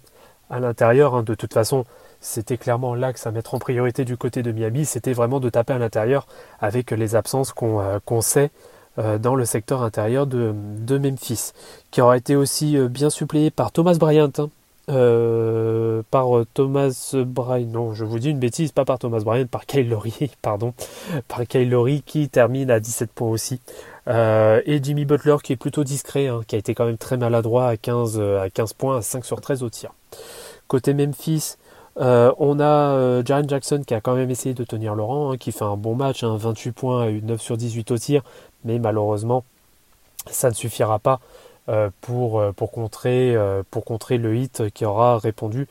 à 0.49 0.61
l'intérieur. 0.61 1.15
hein. 1.15 1.23
De 1.23 1.35
toute 1.35 1.53
façon, 1.53 1.83
c'était 2.21 2.57
clairement 2.57 2.95
l'axe 2.95 3.27
à 3.27 3.31
mettre 3.31 3.55
en 3.55 3.59
priorité 3.59 4.05
du 4.05 4.15
côté 4.15 4.43
de 4.43 4.51
Miami, 4.51 4.85
c'était 4.85 5.13
vraiment 5.13 5.39
de 5.39 5.49
taper 5.49 5.73
à 5.73 5.79
l'intérieur 5.79 6.27
avec 6.59 6.91
les 6.91 7.15
absences 7.15 7.51
qu'on 7.51 7.81
euh, 7.81 8.21
sait 8.21 8.51
euh, 8.99 9.17
dans 9.17 9.35
le 9.35 9.43
secteur 9.43 9.81
intérieur 9.81 10.27
de, 10.27 10.53
Memphis, 10.97 11.51
qui 11.89 11.99
aura 11.99 12.17
été 12.17 12.35
aussi 12.35 12.77
euh, 12.77 12.87
bien 12.87 13.09
suppléé 13.09 13.49
par 13.49 13.71
Thomas 13.71 13.95
Bryant. 13.95 14.31
hein. 14.37 14.49
Par 16.11 16.27
Thomas 16.53 17.15
Bryant, 17.25 17.67
non, 17.67 17.93
je 17.93 18.03
vous 18.03 18.19
dis 18.19 18.29
une 18.29 18.39
bêtise, 18.39 18.71
pas 18.71 18.85
par 18.85 18.99
Thomas 18.99 19.21
Bryant, 19.21 19.47
par 19.47 19.65
Kyle 19.65 19.89
Lowry, 19.89 20.31
pardon, 20.41 20.73
par 21.27 21.47
Kyle 21.47 21.69
Lowry 21.69 22.03
qui 22.03 22.29
termine 22.29 22.69
à 22.69 22.79
17 22.79 23.11
points 23.11 23.29
aussi. 23.29 23.61
Euh, 24.07 24.61
et 24.65 24.81
Jimmy 24.83 25.05
Butler 25.05 25.37
qui 25.43 25.53
est 25.53 25.57
plutôt 25.57 25.83
discret, 25.83 26.27
hein, 26.27 26.41
qui 26.47 26.55
a 26.55 26.57
été 26.59 26.73
quand 26.73 26.85
même 26.85 26.97
très 26.97 27.17
maladroit 27.17 27.67
à 27.67 27.77
15, 27.77 28.17
euh, 28.19 28.41
à 28.41 28.49
15 28.49 28.73
points, 28.73 28.97
à 28.97 29.01
5 29.01 29.25
sur 29.25 29.41
13 29.41 29.63
au 29.63 29.69
tir. 29.69 29.91
Côté 30.67 30.93
Memphis, 30.93 31.57
euh, 31.99 32.33
on 32.39 32.59
a 32.59 33.23
Jaren 33.23 33.47
Jackson 33.47 33.83
qui 33.85 33.93
a 33.93 34.01
quand 34.01 34.15
même 34.15 34.31
essayé 34.31 34.55
de 34.55 34.63
tenir 34.63 34.95
rang, 34.95 35.31
hein, 35.31 35.37
qui 35.37 35.51
fait 35.51 35.65
un 35.65 35.77
bon 35.77 35.95
match, 35.95 36.23
hein, 36.23 36.35
28 36.37 36.71
points, 36.71 37.03
à 37.03 37.11
9 37.11 37.41
sur 37.41 37.57
18 37.57 37.91
au 37.91 37.97
tir, 37.97 38.23
mais 38.63 38.79
malheureusement, 38.79 39.43
ça 40.29 40.49
ne 40.49 40.55
suffira 40.55 40.99
pas 40.99 41.19
pour, 42.01 42.41
contrer, 42.71 43.33
le 43.33 44.35
hit 44.35 44.69
qui 44.73 44.83
aura 44.83 45.19
répondu 45.19 45.67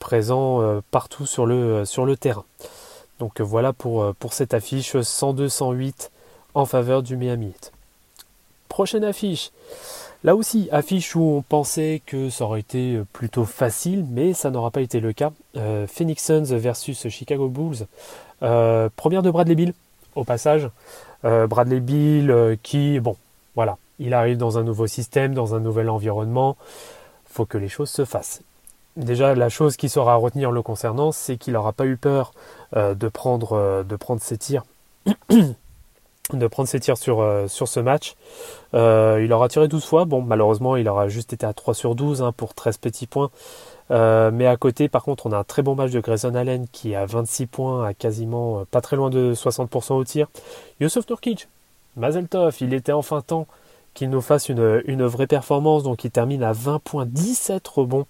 présent 0.00 0.80
partout 0.90 1.24
sur 1.24 1.46
le, 1.46 1.84
terrain. 2.18 2.44
Donc 3.20 3.40
voilà 3.40 3.72
pour, 3.72 4.14
pour 4.16 4.32
cette 4.32 4.54
affiche 4.54 4.96
102-108 4.96 6.09
en 6.54 6.66
faveur 6.66 7.02
du 7.02 7.16
Miami. 7.16 7.52
Prochaine 8.68 9.04
affiche. 9.04 9.50
Là 10.22 10.36
aussi, 10.36 10.68
affiche 10.70 11.16
où 11.16 11.22
on 11.22 11.42
pensait 11.42 12.02
que 12.04 12.28
ça 12.28 12.44
aurait 12.44 12.60
été 12.60 13.00
plutôt 13.14 13.46
facile, 13.46 14.04
mais 14.10 14.34
ça 14.34 14.50
n'aura 14.50 14.70
pas 14.70 14.82
été 14.82 15.00
le 15.00 15.14
cas. 15.14 15.32
Euh, 15.56 15.86
Phoenix 15.86 16.22
Suns 16.22 16.56
versus 16.56 17.08
Chicago 17.08 17.48
Bulls. 17.48 17.86
Euh, 18.42 18.90
première 18.96 19.22
de 19.22 19.30
Bradley 19.30 19.54
Bill, 19.54 19.72
au 20.14 20.24
passage. 20.24 20.68
Euh, 21.24 21.46
Bradley 21.46 21.80
Bill 21.80 22.58
qui, 22.62 23.00
bon, 23.00 23.16
voilà, 23.54 23.78
il 23.98 24.12
arrive 24.12 24.36
dans 24.36 24.58
un 24.58 24.62
nouveau 24.62 24.86
système, 24.86 25.32
dans 25.32 25.54
un 25.54 25.60
nouvel 25.60 25.88
environnement. 25.88 26.58
faut 27.24 27.46
que 27.46 27.56
les 27.56 27.68
choses 27.68 27.90
se 27.90 28.04
fassent. 28.04 28.42
Déjà, 28.96 29.34
la 29.34 29.48
chose 29.48 29.76
qui 29.78 29.88
sera 29.88 30.12
à 30.12 30.16
retenir 30.16 30.50
le 30.50 30.60
concernant, 30.60 31.12
c'est 31.12 31.38
qu'il 31.38 31.54
n'aura 31.54 31.72
pas 31.72 31.86
eu 31.86 31.96
peur 31.96 32.32
de, 32.74 33.08
prendre, 33.08 33.84
de 33.84 33.96
prendre 33.96 34.20
ses 34.20 34.36
tirs. 34.36 34.64
de 36.38 36.46
prendre 36.46 36.68
ses 36.68 36.80
tirs 36.80 36.98
sur, 36.98 37.20
euh, 37.20 37.46
ce 37.48 37.80
match. 37.80 38.14
Euh, 38.74 39.20
il 39.24 39.32
aura 39.32 39.48
tiré 39.48 39.68
12 39.68 39.84
fois. 39.84 40.04
Bon, 40.04 40.22
malheureusement, 40.22 40.76
il 40.76 40.88
aura 40.88 41.08
juste 41.08 41.32
été 41.32 41.46
à 41.46 41.52
3 41.52 41.74
sur 41.74 41.94
12 41.94 42.22
hein, 42.22 42.32
pour 42.32 42.54
13 42.54 42.78
petits 42.78 43.06
points. 43.06 43.30
Euh, 43.90 44.30
mais 44.32 44.46
à 44.46 44.56
côté, 44.56 44.88
par 44.88 45.02
contre, 45.02 45.26
on 45.26 45.32
a 45.32 45.38
un 45.38 45.44
très 45.44 45.62
bon 45.62 45.74
match 45.74 45.90
de 45.90 46.00
Grayson 46.00 46.34
Allen 46.34 46.66
qui 46.70 46.92
est 46.92 46.96
à 46.96 47.06
26 47.06 47.46
points, 47.46 47.84
à 47.84 47.94
quasiment 47.94 48.64
pas 48.70 48.80
très 48.80 48.96
loin 48.96 49.10
de 49.10 49.34
60% 49.34 49.94
au 49.94 50.04
tir. 50.04 50.28
Yusuf 50.80 51.08
Nurkic, 51.08 51.48
Mazel 51.96 52.28
Tov, 52.28 52.56
il 52.60 52.72
était 52.72 52.92
enfin 52.92 53.20
temps 53.20 53.46
qu'il 53.94 54.08
nous 54.10 54.20
fasse 54.20 54.48
une, 54.48 55.04
vraie 55.06 55.26
performance. 55.26 55.82
Donc 55.82 56.04
il 56.04 56.10
termine 56.12 56.44
à 56.44 56.52
20 56.52 56.78
points, 56.78 57.06
17 57.06 57.66
rebonds, 57.66 58.06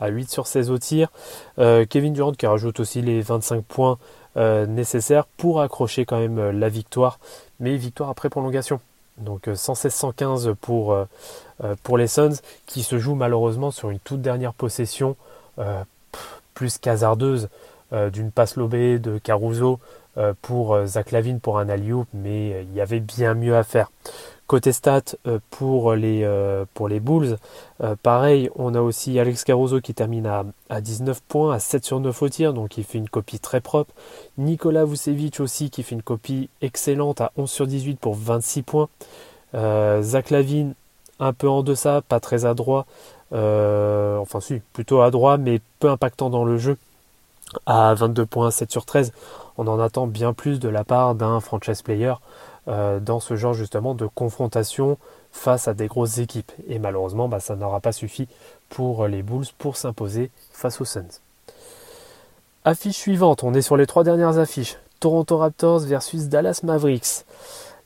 à 0.00 0.08
8 0.08 0.28
sur 0.30 0.48
16 0.48 0.72
au 0.72 0.78
tir. 0.78 1.12
Kevin 1.56 2.12
Durant 2.12 2.32
qui 2.32 2.46
rajoute 2.46 2.80
aussi 2.80 3.00
les 3.00 3.20
25 3.20 3.64
points 3.64 3.98
nécessaires 4.34 5.26
pour 5.26 5.60
accrocher 5.60 6.04
quand 6.04 6.18
même 6.18 6.50
la 6.50 6.68
victoire. 6.68 7.20
Mais 7.60 7.76
victoire 7.76 8.10
après 8.10 8.28
prolongation. 8.28 8.80
Donc 9.18 9.48
euh, 9.48 9.54
116-115 9.54 10.54
pour, 10.54 10.92
euh, 10.92 11.04
euh, 11.62 11.74
pour 11.82 11.98
les 11.98 12.06
Suns 12.06 12.40
qui 12.66 12.82
se 12.82 12.98
jouent 12.98 13.14
malheureusement 13.14 13.70
sur 13.70 13.90
une 13.90 13.98
toute 13.98 14.22
dernière 14.22 14.54
possession 14.54 15.16
euh, 15.58 15.82
plus 16.54 16.78
qu'hasardeuse 16.78 17.48
euh, 17.92 18.10
d'une 18.10 18.30
passe 18.30 18.56
lobée 18.56 18.98
de 18.98 19.18
Caruso 19.18 19.78
euh, 20.16 20.32
pour 20.42 20.74
euh, 20.74 20.86
Zach 20.86 21.10
Lavine 21.12 21.40
pour 21.40 21.58
un 21.58 21.68
alley 21.68 21.92
mais 22.14 22.52
euh, 22.52 22.62
il 22.62 22.74
y 22.74 22.80
avait 22.80 23.00
bien 23.00 23.34
mieux 23.34 23.56
à 23.56 23.62
faire. 23.62 23.90
Côté 24.50 24.72
stats 24.72 25.14
euh, 25.28 25.38
pour 25.50 25.94
les, 25.94 26.24
euh, 26.24 26.64
pour 26.74 26.88
les 26.88 26.98
Bulls, 26.98 27.36
euh, 27.84 27.94
pareil, 28.02 28.50
on 28.56 28.74
a 28.74 28.80
aussi 28.80 29.16
Alex 29.16 29.44
Caruso 29.44 29.80
qui 29.80 29.94
termine 29.94 30.26
à, 30.26 30.44
à 30.68 30.80
19 30.80 31.20
points, 31.20 31.54
à 31.54 31.60
7 31.60 31.84
sur 31.84 32.00
9 32.00 32.20
au 32.20 32.28
tir, 32.28 32.52
donc 32.52 32.76
il 32.76 32.82
fait 32.82 32.98
une 32.98 33.08
copie 33.08 33.38
très 33.38 33.60
propre. 33.60 33.94
Nicolas 34.38 34.84
Vucevic 34.84 35.38
aussi 35.38 35.70
qui 35.70 35.84
fait 35.84 35.94
une 35.94 36.02
copie 36.02 36.50
excellente 36.62 37.20
à 37.20 37.30
11 37.36 37.48
sur 37.48 37.68
18 37.68 38.00
pour 38.00 38.16
26 38.16 38.62
points. 38.64 38.88
Zach 39.54 40.30
Lavine 40.30 40.74
un 41.20 41.32
peu 41.32 41.48
en 41.48 41.62
deçà, 41.62 42.02
pas 42.02 42.18
très 42.18 42.44
adroit, 42.44 42.86
euh, 43.32 44.18
enfin 44.18 44.40
si, 44.40 44.62
plutôt 44.72 45.00
adroit, 45.00 45.38
mais 45.38 45.60
peu 45.78 45.88
impactant 45.88 46.28
dans 46.28 46.44
le 46.44 46.58
jeu, 46.58 46.76
à 47.66 47.94
22 47.94 48.26
points, 48.26 48.50
7 48.50 48.72
sur 48.72 48.84
13. 48.84 49.12
On 49.58 49.68
en 49.68 49.78
attend 49.78 50.08
bien 50.08 50.32
plus 50.32 50.58
de 50.58 50.68
la 50.68 50.82
part 50.82 51.14
d'un 51.14 51.38
franchise 51.38 51.82
player 51.82 52.14
euh, 52.68 53.00
dans 53.00 53.20
ce 53.20 53.36
genre 53.36 53.54
justement 53.54 53.94
de 53.94 54.06
confrontation 54.06 54.98
face 55.32 55.68
à 55.68 55.74
des 55.74 55.86
grosses 55.86 56.18
équipes. 56.18 56.52
Et 56.68 56.78
malheureusement, 56.78 57.28
bah, 57.28 57.40
ça 57.40 57.56
n'aura 57.56 57.80
pas 57.80 57.92
suffi 57.92 58.28
pour 58.68 59.06
les 59.06 59.22
Bulls 59.22 59.46
pour 59.58 59.76
s'imposer 59.76 60.30
face 60.52 60.80
aux 60.80 60.84
Suns. 60.84 61.20
Affiche 62.64 62.96
suivante, 62.96 63.42
on 63.42 63.54
est 63.54 63.62
sur 63.62 63.76
les 63.76 63.86
trois 63.86 64.04
dernières 64.04 64.38
affiches. 64.38 64.76
Toronto 65.00 65.38
Raptors 65.38 65.80
versus 65.80 66.24
Dallas 66.28 66.60
Mavericks. 66.62 67.24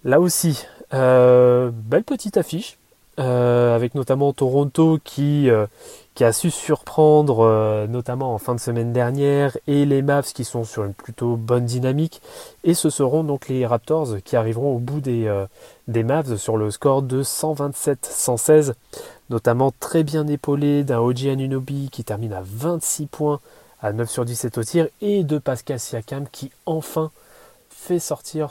Là 0.04 0.20
aussi, 0.20 0.66
euh, 0.92 1.70
belle 1.72 2.02
petite 2.02 2.36
affiche, 2.36 2.76
euh, 3.20 3.74
avec 3.74 3.94
notamment 3.94 4.32
Toronto 4.32 4.98
qui, 5.04 5.48
euh, 5.48 5.66
qui 6.14 6.22
a 6.24 6.32
su 6.32 6.50
surprendre, 6.50 7.40
euh, 7.40 7.86
notamment 7.86 8.34
en 8.34 8.38
fin 8.38 8.54
de 8.54 8.60
semaine 8.60 8.92
dernière, 8.92 9.56
et 9.66 9.84
les 9.84 10.00
Mavs 10.00 10.32
qui 10.32 10.44
sont 10.44 10.64
sur 10.64 10.84
une 10.84 10.94
plutôt 10.94 11.36
bonne 11.36 11.64
dynamique. 11.64 12.22
Et 12.62 12.74
ce 12.74 12.88
seront 12.88 13.24
donc 13.24 13.48
les 13.48 13.66
Raptors 13.66 14.16
qui 14.24 14.36
arriveront 14.36 14.76
au 14.76 14.78
bout 14.78 15.00
des, 15.00 15.26
euh, 15.26 15.46
Mavs 15.88 16.36
sur 16.36 16.56
le 16.56 16.70
score 16.70 17.02
de 17.02 17.22
127-116, 17.22 18.74
notamment 19.28 19.72
très 19.80 20.04
bien 20.04 20.26
épaulé 20.28 20.84
d'un 20.84 21.00
OG 21.00 21.26
Anunobi 21.26 21.88
qui 21.90 22.04
termine 22.04 22.32
à 22.32 22.42
26 22.44 23.06
points 23.06 23.40
à 23.82 23.92
9 23.92 24.08
sur 24.08 24.24
17 24.24 24.58
au 24.58 24.64
tir, 24.64 24.88
et 25.00 25.24
de 25.24 25.38
Pascal 25.38 25.80
Siakam 25.80 26.26
qui 26.30 26.50
enfin 26.64 27.10
fait 27.70 27.98
sortir 27.98 28.50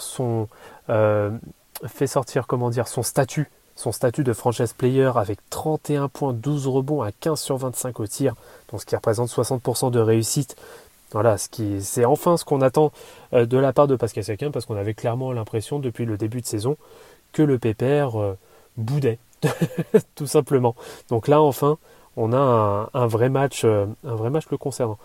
euh, 0.90 1.32
fait 1.88 2.08
sortir 2.08 2.46
comment 2.46 2.70
dire 2.70 2.88
son 2.88 3.04
statut, 3.04 3.50
son 3.76 3.92
statut 3.92 4.24
de 4.24 4.34
franchise 4.34 4.74
player 4.74 5.12
avec 5.16 5.40
31 5.50 6.10
points, 6.10 6.34
12 6.34 6.68
rebonds 6.68 7.02
à 7.02 7.12
15 7.12 7.40
sur 7.40 7.58
25 7.58 8.00
au 8.00 8.08
tir, 8.08 8.36
donc 8.72 8.82
ce 8.82 8.86
qui 8.86 8.96
représente 8.96 9.30
60% 9.30 9.92
de 9.92 10.00
réussite. 10.00 10.56
Voilà, 11.12 11.38
c'est 11.38 12.06
enfin 12.06 12.38
ce 12.38 12.44
qu'on 12.44 12.62
attend 12.62 12.92
euh, 13.34 13.46
de 13.46 13.58
la 13.58 13.72
part 13.72 13.88
de 13.88 13.96
Pascal 13.96 14.24
Siakam 14.24 14.52
parce 14.52 14.66
qu'on 14.66 14.76
avait 14.76 14.96
clairement 14.96 15.32
l'impression 15.32 15.78
depuis 15.78 16.06
le 16.06 16.18
début 16.18 16.42
de 16.42 16.46
saison 16.48 16.76
que 17.34 17.44
le 17.44 17.60
pépère 17.60 18.20
euh, 18.20 18.36
boudait 18.78 19.20
tout 20.16 20.26
simplement. 20.26 20.76
Donc 21.10 21.28
là 21.28 21.40
enfin, 21.40 21.78
on 22.18 22.34
a 22.34 22.90
un, 22.94 23.08
vrai 23.08 23.30
match, 23.30 23.62
euh, 23.64 23.86
un 24.04 24.16
vrai 24.16 24.32
match 24.32 24.46
le 24.50 24.58
concernant. 24.58 24.98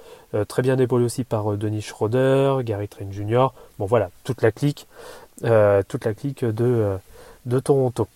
très 0.46 0.62
bien 0.62 0.78
épaulé 0.78 1.04
aussi 1.04 1.24
par 1.24 1.56
Denis 1.58 1.82
Schroeder, 1.82 2.58
Gary 2.62 2.88
Trent 2.88 3.10
Jr. 3.10 3.48
Bon 3.78 3.84
voilà, 3.84 4.10
toute 4.24 4.40
la 4.40 4.52
clique, 4.52 4.86
toute 5.42 6.04
la 6.04 6.14
clique 6.14 6.44
de 6.44 7.00
Toronto. 7.62 8.08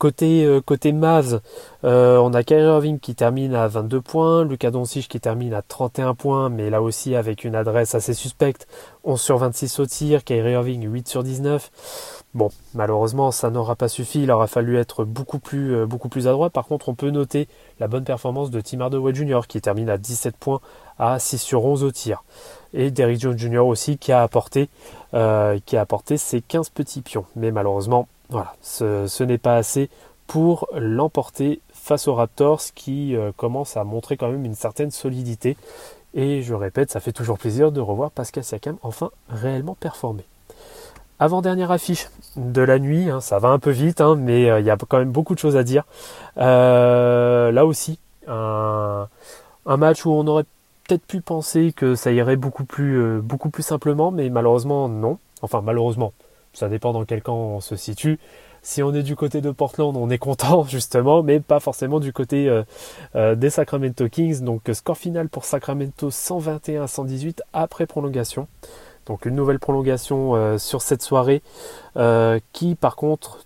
Côté, 0.00 0.46
euh, 0.46 0.62
Mavs, 0.94 1.42
euh, 1.84 2.16
on 2.16 2.32
a 2.32 2.42
Kyrie 2.42 2.62
Irving 2.62 2.98
qui 2.98 3.14
termine 3.14 3.54
à 3.54 3.68
22 3.68 4.00
points, 4.00 4.46
Lucas 4.46 4.70
Doncic 4.70 5.06
qui 5.06 5.20
termine 5.20 5.52
à 5.52 5.60
31 5.60 6.14
points, 6.14 6.48
mais 6.48 6.70
là 6.70 6.80
aussi 6.80 7.14
avec 7.14 7.44
une 7.44 7.54
adresse 7.54 7.94
assez 7.94 8.14
suspecte, 8.14 8.66
11 9.04 9.20
sur 9.20 9.36
26 9.36 9.78
au 9.78 9.84
tir, 9.84 10.24
Kyrie 10.24 10.52
Irving 10.52 10.90
8 10.90 11.06
sur 11.06 11.22
19. 11.22 12.22
Bon, 12.32 12.48
malheureusement, 12.72 13.30
ça 13.30 13.50
n'aura 13.50 13.76
pas 13.76 13.88
suffi, 13.88 14.22
il 14.22 14.30
aura 14.30 14.46
fallu 14.46 14.78
être 14.78 15.04
beaucoup 15.04 15.38
plus, 15.38 15.74
euh, 15.74 15.84
beaucoup 15.84 16.08
plus 16.08 16.28
adroit. 16.28 16.48
Par 16.48 16.64
contre, 16.64 16.88
on 16.88 16.94
peut 16.94 17.10
noter 17.10 17.46
la 17.78 17.86
bonne 17.86 18.04
performance 18.04 18.50
de 18.50 18.62
Tim 18.62 18.80
Hardaway 18.80 19.14
Jr. 19.14 19.40
qui 19.46 19.60
termine 19.60 19.90
à 19.90 19.98
17 19.98 20.34
points 20.38 20.62
à 20.98 21.18
6 21.18 21.36
sur 21.36 21.62
11 21.66 21.84
au 21.84 21.90
tir. 21.90 22.24
Et 22.72 22.90
Derrick 22.90 23.20
Jones 23.20 23.38
Jr. 23.38 23.58
aussi 23.58 23.98
qui 23.98 24.12
a 24.12 24.22
apporté, 24.22 24.70
qui 25.12 25.76
a 25.76 25.80
apporté 25.80 26.16
ses 26.16 26.40
15 26.40 26.70
petits 26.70 27.02
pions. 27.02 27.26
Mais 27.36 27.50
malheureusement, 27.50 28.08
voilà, 28.30 28.54
ce, 28.62 29.22
n'est 29.24 29.38
pas 29.38 29.56
assez 29.56 29.90
pour 30.26 30.68
l'emporter 30.72 31.60
face 31.72 32.06
aux 32.06 32.14
Raptors 32.14 32.62
qui 32.74 33.16
euh, 33.16 33.32
commence 33.36 33.76
à 33.76 33.82
montrer 33.82 34.16
quand 34.16 34.30
même 34.30 34.44
une 34.44 34.54
certaine 34.54 34.92
solidité. 34.92 35.56
Et 36.14 36.42
je 36.42 36.54
répète, 36.54 36.90
ça 36.90 37.00
fait 37.00 37.12
toujours 37.12 37.38
plaisir 37.38 37.72
de 37.72 37.80
revoir 37.80 38.10
Pascal 38.12 38.44
Siakam 38.44 38.76
enfin 38.82 39.10
réellement 39.28 39.74
performer. 39.74 40.24
Avant-dernière 41.18 41.70
affiche 41.70 42.08
de 42.36 42.62
la 42.62 42.78
nuit, 42.78 43.10
hein, 43.10 43.20
ça 43.20 43.38
va 43.38 43.48
un 43.48 43.58
peu 43.58 43.70
vite, 43.70 44.00
hein, 44.00 44.14
mais 44.16 44.48
euh, 44.48 44.60
il 44.60 44.66
y 44.66 44.70
a 44.70 44.76
quand 44.76 44.98
même 44.98 45.10
beaucoup 45.10 45.34
de 45.34 45.40
choses 45.40 45.56
à 45.56 45.64
dire. 45.64 45.84
Euh, 46.38 47.50
là 47.50 47.66
aussi, 47.66 47.98
un, 48.28 49.08
match 49.66 50.06
où 50.06 50.10
on 50.10 50.26
aurait 50.28 50.44
peut-être 50.86 51.04
pu 51.04 51.20
penser 51.20 51.72
que 51.76 51.96
ça 51.96 52.12
irait 52.12 52.36
beaucoup 52.36 52.64
plus 52.64 53.22
simplement, 53.60 54.12
mais 54.12 54.30
malheureusement 54.30 54.88
non. 54.88 55.18
Enfin 55.42 55.60
malheureusement, 55.62 56.12
ça 56.52 56.68
dépend 56.68 56.92
dans 56.92 57.04
quel 57.04 57.22
camp 57.22 57.36
on 57.36 57.60
se 57.60 57.76
situe. 57.76 58.18
Si 58.62 58.82
on 58.82 58.92
est 58.92 59.02
du 59.02 59.16
côté 59.16 59.40
de 59.40 59.50
Portland, 59.50 59.96
on 59.96 60.10
est 60.10 60.18
content 60.18 60.64
justement, 60.68 61.22
mais 61.22 61.40
pas 61.40 61.60
forcément 61.60 62.00
du 62.00 62.12
côté 62.12 62.48
euh, 62.48 62.62
euh, 63.14 63.34
des 63.34 63.50
Sacramento 63.50 64.08
Kings. 64.08 64.42
Donc 64.42 64.62
score 64.72 64.98
final 64.98 65.28
pour 65.28 65.44
Sacramento 65.44 66.10
121 66.10 66.84
à 66.84 66.86
118 66.86 67.42
après 67.52 67.86
prolongation. 67.86 68.48
Donc 69.06 69.24
une 69.24 69.34
nouvelle 69.34 69.58
prolongation 69.58 70.34
euh, 70.34 70.58
sur 70.58 70.82
cette 70.82 71.02
soirée 71.02 71.42
qui 72.52 72.74
par 72.74 72.96
contre, 72.96 73.44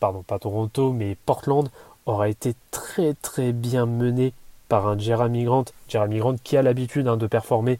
pardon 0.00 0.22
pas 0.22 0.38
Toronto 0.38 0.92
mais 0.92 1.16
Portland 1.26 1.68
aura 2.06 2.28
été 2.28 2.54
très 2.70 3.14
très 3.14 3.52
bien 3.52 3.86
menée 3.86 4.32
par 4.68 4.86
un 4.86 4.98
Jeremy 4.98 5.44
Grant. 5.44 5.64
Jeremy 5.88 6.18
Grant 6.18 6.36
qui 6.42 6.56
a 6.56 6.62
l'habitude 6.62 7.08
hein, 7.08 7.16
de 7.16 7.26
performer 7.26 7.78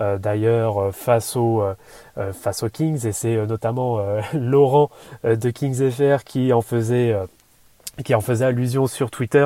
euh, 0.00 0.16
d'ailleurs 0.16 0.78
euh, 0.78 0.92
face, 0.92 1.36
aux, 1.36 1.62
euh, 1.62 2.32
face 2.32 2.62
aux 2.62 2.70
Kings 2.70 3.06
et 3.06 3.12
c'est 3.12 3.46
notamment 3.46 4.00
Laurent 4.32 4.90
de 5.24 5.50
Kings 5.50 5.90
FR 5.90 6.24
qui 6.24 6.52
en 6.52 6.62
faisait 6.62 7.14
qui 8.04 8.14
en 8.14 8.22
faisait 8.22 8.46
allusion 8.46 8.86
sur 8.86 9.10
Twitter 9.10 9.44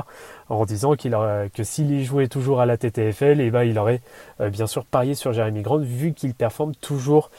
en 0.49 0.65
disant 0.65 0.95
que 0.95 1.65
s'il 1.65 2.05
jouait 2.05 2.29
toujours 2.29 2.61
à 2.61 2.67
la 2.67 2.77
TTFL, 2.77 3.41
et 3.41 3.47
eh 3.47 3.51
ben, 3.51 3.65
il 3.65 3.79
aurait 3.79 4.01
bien 4.39 4.69
sûr 4.69 4.85
parié 4.85 5.15
sur 5.15 5.33
Jeremy 5.33 5.63
Grant 5.63 5.79
vu 5.79 6.13
qu'il 6.13 6.35
performe 6.35 6.75
toujours 6.77 7.31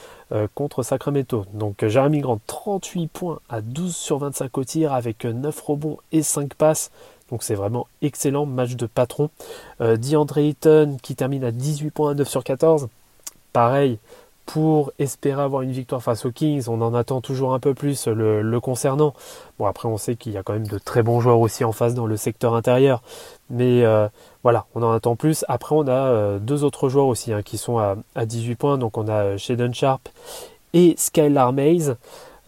contre 0.55 0.83
Sacramento. 0.83 1.45
Donc 1.53 1.85
Jeremy 1.85 2.19
Grant 2.19 2.39
38 2.47 3.07
points 3.07 3.39
à 3.47 3.61
12 3.61 3.95
sur 3.95 4.17
25 4.17 4.57
au 4.57 4.63
tir 4.65 4.91
avec 4.91 5.23
9 5.23 5.57
rebonds 5.61 5.99
et 6.11 6.23
5 6.23 6.53
passes. 6.55 6.91
Donc 7.29 7.43
c'est 7.43 7.55
vraiment 7.55 7.87
excellent 8.01 8.45
match 8.45 8.75
de 8.75 8.87
patron. 8.87 9.29
DeAndre 9.79 10.39
Ayton 10.39 10.97
qui 11.01 11.15
termine 11.15 11.45
à 11.45 11.51
18 11.51 11.91
points 11.91 12.11
à 12.11 12.13
9 12.15 12.27
sur 12.27 12.43
14. 12.43 12.89
Pareil, 13.55 13.99
pour 14.45 14.91
espérer 14.99 15.41
avoir 15.41 15.61
une 15.61 15.71
victoire 15.71 16.03
face 16.03 16.25
aux 16.25 16.31
Kings, 16.33 16.65
on 16.67 16.81
en 16.81 16.93
attend 16.93 17.21
toujours 17.21 17.53
un 17.53 17.59
peu 17.59 17.73
plus 17.73 18.05
le, 18.09 18.59
concernant. 18.59 19.13
Bon, 19.57 19.65
après, 19.65 19.87
on 19.87 19.95
sait 19.95 20.17
qu'il 20.17 20.33
y 20.33 20.37
a 20.37 20.43
quand 20.43 20.51
même 20.51 20.67
de 20.67 20.77
très 20.77 21.03
bons 21.03 21.21
joueurs 21.21 21.39
aussi 21.39 21.63
en 21.63 21.71
face 21.71 21.93
dans 21.93 22.05
le 22.05 22.17
secteur 22.17 22.53
intérieur. 22.53 23.01
Mais 23.49 23.85
euh, 23.85 24.09
voilà, 24.43 24.65
on 24.75 24.83
en 24.83 24.91
attend 24.91 25.15
plus. 25.15 25.45
Après, 25.47 25.73
on 25.73 25.87
a 25.87 25.91
euh, 25.91 26.37
deux 26.37 26.65
autres 26.65 26.89
joueurs 26.89 27.05
aussi 27.05 27.31
hein, 27.31 27.43
qui 27.43 27.57
sont 27.57 27.77
à, 27.77 27.95
18 28.25 28.55
points. 28.55 28.77
Donc, 28.77 28.97
on 28.97 29.07
a 29.07 29.23
euh, 29.23 29.37
Shaden 29.37 29.73
Sharp 29.73 30.09
et 30.73 30.95
Skylar 30.97 31.53
Mays. 31.53 31.95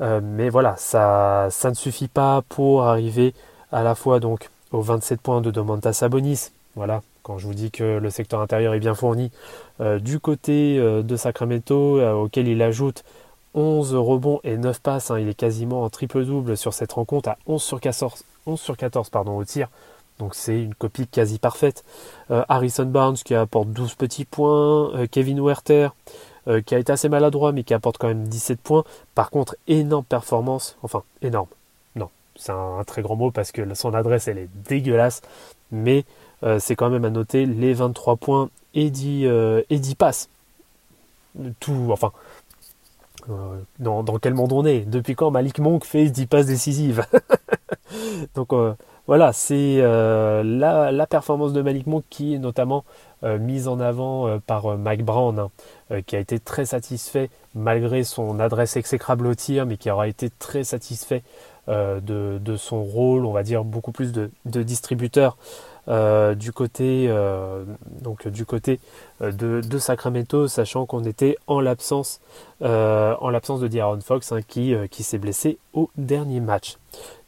mais 0.01 0.49
voilà, 0.49 0.75
ça, 0.75 1.47
ça 1.51 1.69
ne 1.69 1.75
suffit 1.75 2.09
pas 2.09 2.43
pour 2.49 2.83
arriver 2.83 3.33
à 3.71 3.81
la 3.81 3.95
fois 3.95 4.19
donc 4.19 4.49
aux 4.73 4.81
27 4.81 5.21
points 5.21 5.39
de 5.39 5.51
Domantas 5.51 5.93
Sabonis. 5.93 6.49
Voilà, 6.75 7.01
quand 7.27 7.37
je 7.37 7.45
vous 7.45 7.53
dis 7.53 7.71
que 7.71 7.83
le 7.83 8.09
secteur 8.09 8.39
intérieur 8.39 8.73
est 8.73 8.79
bien 8.79 8.95
fourni, 8.95 9.31
euh, 9.81 9.99
du 9.99 10.21
côté 10.21 10.77
euh, 10.79 11.03
de 11.03 11.17
Sacramento, 11.17 11.99
euh, 11.99 12.13
auquel 12.13 12.47
il 12.47 12.61
ajoute 12.61 13.03
11 13.53 13.95
rebonds 13.95 14.39
et 14.45 14.55
9 14.55 14.79
passes, 14.79 15.11
hein, 15.11 15.19
il 15.19 15.27
est 15.27 15.33
quasiment 15.33 15.83
en 15.83 15.89
triple-double 15.89 16.55
sur 16.55 16.73
cette 16.73 16.93
rencontre 16.93 17.27
à 17.27 17.37
11 17.45 17.61
sur 17.61 17.81
14, 17.81 18.23
11 18.45 18.57
sur 18.57 18.77
14 18.77 19.09
pardon, 19.09 19.35
au 19.35 19.43
tir. 19.43 19.67
Donc 20.19 20.35
c'est 20.35 20.57
une 20.57 20.73
copie 20.73 21.05
quasi 21.05 21.37
parfaite. 21.37 21.83
Harrison 22.29 22.85
Barnes 22.85 23.17
qui 23.17 23.35
apporte 23.35 23.69
12 23.69 23.93
petits 23.93 24.25
points. 24.25 25.05
Kevin 25.11 25.39
Werther 25.41 25.89
qui 26.65 26.73
a 26.73 26.79
été 26.79 26.91
assez 26.91 27.07
maladroit 27.07 27.51
mais 27.51 27.63
qui 27.63 27.75
apporte 27.75 27.99
quand 27.99 28.07
même 28.07 28.27
17 28.27 28.59
points. 28.59 28.83
Par 29.13 29.29
contre, 29.29 29.55
énorme 29.67 30.05
performance. 30.05 30.75
Enfin, 30.81 31.03
énorme. 31.21 31.49
Non, 31.95 32.09
c'est 32.35 32.51
un, 32.51 32.79
un, 32.79 32.83
très 32.83 33.03
grand 33.03 33.15
mot 33.15 33.29
parce 33.29 33.51
que 33.51 33.75
son 33.75 33.93
adresse 33.93 34.27
elle 34.27 34.39
est 34.39 34.49
dégueulasse. 34.67 35.21
Mais 35.71 36.03
c'est 36.59 36.75
quand 36.75 36.89
même 36.89 37.05
à 37.05 37.09
noter 37.09 37.45
les 37.45 37.73
23 37.73 38.15
points 38.17 38.49
et 38.77 38.89
10, 38.89 39.25
euh, 39.25 39.61
passes. 39.97 40.29
Tout, 41.59 41.89
enfin, 41.91 42.11
euh, 43.29 43.59
dans, 43.79 44.03
quel 44.19 44.33
monde 44.33 44.53
on 44.53 44.65
est 44.65 44.81
Depuis 44.81 45.15
quand 45.15 45.31
Malik 45.31 45.59
Monk 45.59 45.83
fait 45.83 46.05
10 46.05 46.27
passes 46.27 46.45
décisives 46.45 47.05
Donc 48.35 48.49
voilà, 49.07 49.33
c'est 49.33 49.77
la, 49.81 51.07
performance 51.09 51.53
de 51.53 51.61
Malik 51.61 51.87
Monk 51.87 52.03
qui 52.09 52.35
est 52.35 52.39
notamment 52.39 52.85
mise 53.23 53.67
en 53.67 53.79
avant 53.79 54.39
par 54.39 54.77
Mike 54.77 55.05
Brown, 55.05 55.39
hein, 55.91 56.01
qui 56.05 56.15
a 56.15 56.19
été 56.19 56.39
très 56.39 56.65
satisfait 56.65 57.29
malgré 57.55 58.03
son 58.03 58.39
adresse 58.39 58.77
exécrable 58.77 59.27
au 59.27 59.35
tir, 59.35 59.65
mais 59.65 59.77
qui 59.77 59.89
aura 59.89 60.07
été 60.07 60.29
très 60.29 60.63
satisfait 60.63 61.23
de, 61.67 62.55
son 62.57 62.83
rôle, 62.83 63.25
on 63.25 63.31
va 63.31 63.43
dire 63.43 63.63
beaucoup 63.63 63.91
plus 63.91 64.11
de 64.11 64.29
distributeur 64.63 65.37
euh, 65.89 66.35
du 66.35 66.51
côté, 66.51 67.07
euh, 67.09 67.63
donc, 68.01 68.27
du 68.27 68.45
côté 68.45 68.79
euh, 69.21 69.31
de, 69.31 69.79
Sacramento, 69.79 70.47
sachant 70.47 70.85
qu'on 70.85 71.03
était 71.03 71.37
en 71.47 71.61
l'absence, 71.61 72.19
en 72.61 73.29
l'absence 73.29 73.61
de 73.61 73.67
D'Aaron 73.67 74.01
Fox 74.01 74.31
hein, 74.31 74.41
qui, 74.45 74.75
qui 74.91 75.03
s'est 75.03 75.17
blessé 75.17 75.57
au 75.73 75.89
dernier 75.95 76.39
match. 76.39 76.77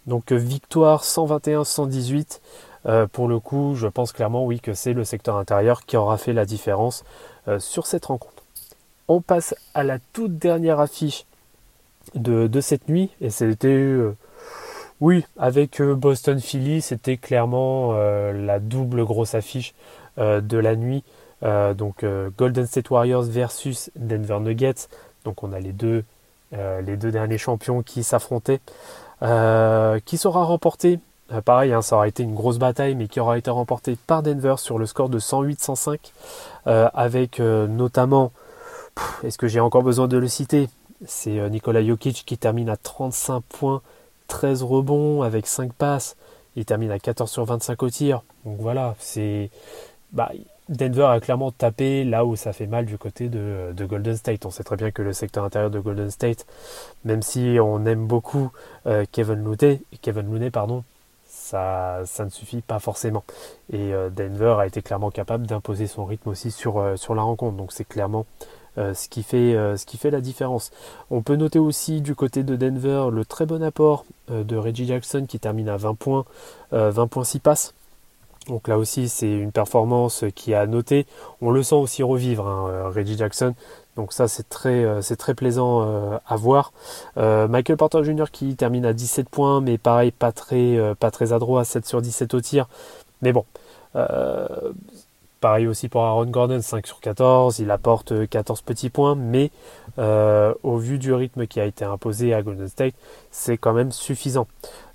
Donc 0.08 0.32
victoire 0.32 1.04
121-118. 1.04 2.40
pour 3.12 3.28
le 3.28 3.40
coup, 3.40 3.76
je 3.76 3.88
pense 3.88 4.12
clairement 4.12 4.46
oui 4.46 4.60
que 4.60 4.74
c'est 4.74 4.94
le 4.94 5.04
secteur 5.04 5.38
intérieur 5.38 5.86
qui 5.86 5.98
aura 5.98 6.18
fait 6.18 6.34
la 6.34 6.46
différence 6.46 7.04
sur 7.60 7.86
cette 7.86 8.06
rencontre. 8.08 8.44
On 9.08 9.22
passe 9.22 9.54
à 9.76 9.84
la 9.84 10.00
toute 10.14 10.38
dernière 10.38 10.80
affiche 10.80 11.26
de, 12.16 12.48
de 12.48 12.62
cette 12.62 12.90
nuit 12.90 13.12
et 13.22 13.30
c'était 13.30 13.94
oui, 15.02 15.26
avec 15.38 15.80
euh, 15.80 15.96
Boston 15.96 16.42
Philly, 16.42 16.82
c'était 16.82 17.16
clairement 17.16 17.92
euh, 17.94 18.34
la 18.34 18.60
double 18.60 19.06
grosse 19.06 19.34
affiche 19.34 19.74
euh, 20.18 20.42
de 20.42 20.58
la 20.58 20.76
nuit. 20.76 21.04
donc 21.42 22.04
Golden 22.38 22.66
State 22.66 22.90
Warriors 22.90 23.24
versus 23.24 23.92
Denver 23.96 24.40
Nuggets. 24.42 24.90
Donc 25.24 25.42
on 25.42 25.54
a 25.54 25.60
les 25.60 25.72
deux, 25.72 26.04
les 26.52 26.98
deux 26.98 27.12
derniers 27.12 27.38
champions 27.38 27.82
qui 27.82 28.04
s'affrontaient. 28.04 28.60
qui 30.06 30.18
sera 30.18 30.44
remporté? 30.44 31.00
Pareil, 31.46 31.72
hein, 31.72 31.82
ça 31.82 31.96
aura 31.96 32.10
été 32.10 32.24
une 32.24 32.36
grosse 32.36 32.58
bataille, 32.58 32.96
mais 32.96 33.08
qui 33.08 33.22
aura 33.22 33.38
été 33.38 33.50
remporté 33.52 33.96
par 34.06 34.22
Denver 34.22 34.56
sur 34.58 34.78
le 34.78 34.86
score 34.86 35.08
de 35.08 35.18
108-105, 35.18 36.12
avec 36.66 37.40
notamment, 37.40 38.34
est-ce 39.24 39.38
que 39.38 39.48
j'ai 39.48 39.62
encore 39.62 39.84
besoin 39.84 40.10
de 40.10 40.18
le 40.18 40.28
citer? 40.28 40.68
C'est 41.06 41.50
Nikola 41.50 41.82
Jokic 41.86 42.26
qui 42.26 42.38
termine 42.38 42.68
à 42.68 42.76
35 42.76 43.42
points, 43.48 43.82
13 44.30 44.64
rebonds 44.64 45.22
avec 45.24 45.46
5 45.46 45.74
passes. 45.74 46.16
Il 46.56 46.64
termine 46.64 46.92
à 46.92 47.00
14 47.00 47.30
sur 47.30 47.44
25 47.44 47.84
au 47.84 47.90
tir. 47.90 48.24
Donc 48.46 48.58
voilà, 48.60 48.96
c'est. 49.00 49.50
Bah, 50.14 50.32
Denver 50.70 51.06
a 51.06 51.20
clairement 51.20 51.52
tapé 51.52 52.04
là 52.04 52.26
où 52.26 52.36
ça 52.36 52.54
fait 52.54 52.68
mal 52.68 52.86
du 52.86 52.98
côté 52.98 53.28
de, 53.28 53.74
de, 53.76 53.86
Golden 53.86 54.16
State. 54.16 54.46
On 54.46 54.52
sait 54.52 54.64
très 54.64 54.76
bien 54.76 54.92
que 54.92 55.02
le 55.02 55.14
secteur 55.14 55.44
intérieur 55.44 55.72
de 55.72 55.80
Golden 55.80 56.12
State, 56.12 56.46
même 57.06 57.24
si 57.24 57.58
on 57.60 57.86
aime 57.86 58.06
beaucoup 58.06 58.52
euh, 58.86 59.04
Kevin 59.12 59.44
Looney, 59.44 59.82
Kevin 60.02 60.52
pardon, 60.52 60.84
ça, 61.28 62.02
ça 62.06 62.24
ne 62.24 62.30
suffit 62.30 62.62
pas 62.62 62.78
forcément. 62.78 63.24
Et 63.74 63.94
euh, 63.94 64.12
Denver 64.12 64.58
a 64.60 64.68
été 64.68 64.84
clairement 64.84 65.10
capable 65.10 65.48
d'imposer 65.48 65.88
son 65.88 66.06
rythme 66.06 66.30
aussi 66.30 66.52
sur, 66.52 66.78
euh, 66.78 66.96
sur 66.96 67.16
la 67.16 67.24
rencontre. 67.24 67.58
Donc 67.58 67.72
c'est 67.72 67.88
clairement 67.88 68.28
ce, 68.78 69.10
qui 69.10 69.24
fait, 69.24 69.54
ce 69.78 69.86
qui 69.86 69.98
fait 69.98 70.12
la 70.12 70.22
différence. 70.22 70.72
On 71.12 71.22
peut 71.22 71.36
noter 71.36 71.60
aussi 71.60 72.02
du 72.02 72.16
côté 72.16 72.44
de 72.44 72.56
Denver 72.56 73.08
le 73.12 73.26
très 73.26 73.46
bon 73.46 73.62
apport 73.64 74.06
de 74.30 74.56
Reggie 74.56 74.86
Jackson 74.86 75.26
qui 75.28 75.40
termine 75.40 75.70
à 75.70 75.78
20 75.78 75.96
points, 75.96 76.26
20 76.72 77.08
points 77.08 77.24
6 77.24 77.40
passes. 77.40 77.74
Donc 78.50 78.68
là 78.68 78.78
aussi, 78.78 79.10
c'est 79.10 79.32
une 79.32 79.52
performance 79.52 80.26
qui 80.36 80.54
a 80.54 80.66
noté. 80.66 81.06
On 81.42 81.52
le 81.52 81.64
sent 81.64 81.76
aussi 81.76 82.04
revivre, 82.04 82.48
hein, 82.48 82.68
euh, 82.70 82.90
Reggie 82.90 83.18
Jackson. 83.18 83.54
Donc 83.96 84.14
ça, 84.14 84.28
c'est 84.28 84.48
très, 84.50 84.84
euh, 84.84 85.02
c'est 85.02 85.18
très 85.18 85.36
plaisant 85.36 85.84
euh, 85.84 86.18
à 86.28 86.36
voir. 86.36 86.74
Michael 87.16 87.78
Porter 87.78 88.04
Jr. 88.04 88.32
qui 88.32 88.56
termine 88.56 88.86
à 88.86 88.94
17 88.94 89.30
points, 89.30 89.62
mais 89.62 89.78
pareil, 89.78 90.12
pas 90.12 90.32
très, 90.32 90.78
pas 91.00 91.12
très 91.12 91.34
adroit, 91.34 91.64
7 91.66 91.86
sur 91.86 92.02
17 92.02 92.34
au 92.34 92.42
tir. 92.42 92.68
Mais 93.22 93.34
bon, 93.34 93.46
Pareil 95.42 95.68
aussi 95.68 95.88
pour 95.88 96.04
Aaron 96.04 96.26
Gordon, 96.26 96.62
5 96.62 96.86
sur 96.86 97.00
14, 97.00 97.60
il 97.60 97.72
apporte 97.72 98.28
14 98.28 98.62
petits 98.62 98.90
points, 98.90 99.16
mais 99.16 99.52
au 99.98 100.78
vu 100.78 100.98
du 100.98 101.14
rythme 101.14 101.46
qui 101.48 101.60
a 101.60 101.66
été 101.66 101.84
imposé 101.86 102.34
à 102.34 102.42
Golden 102.42 102.68
State, 102.68 102.94
c'est 103.32 103.58
quand 103.58 103.74
même 103.74 103.92
suffisant. 103.92 104.48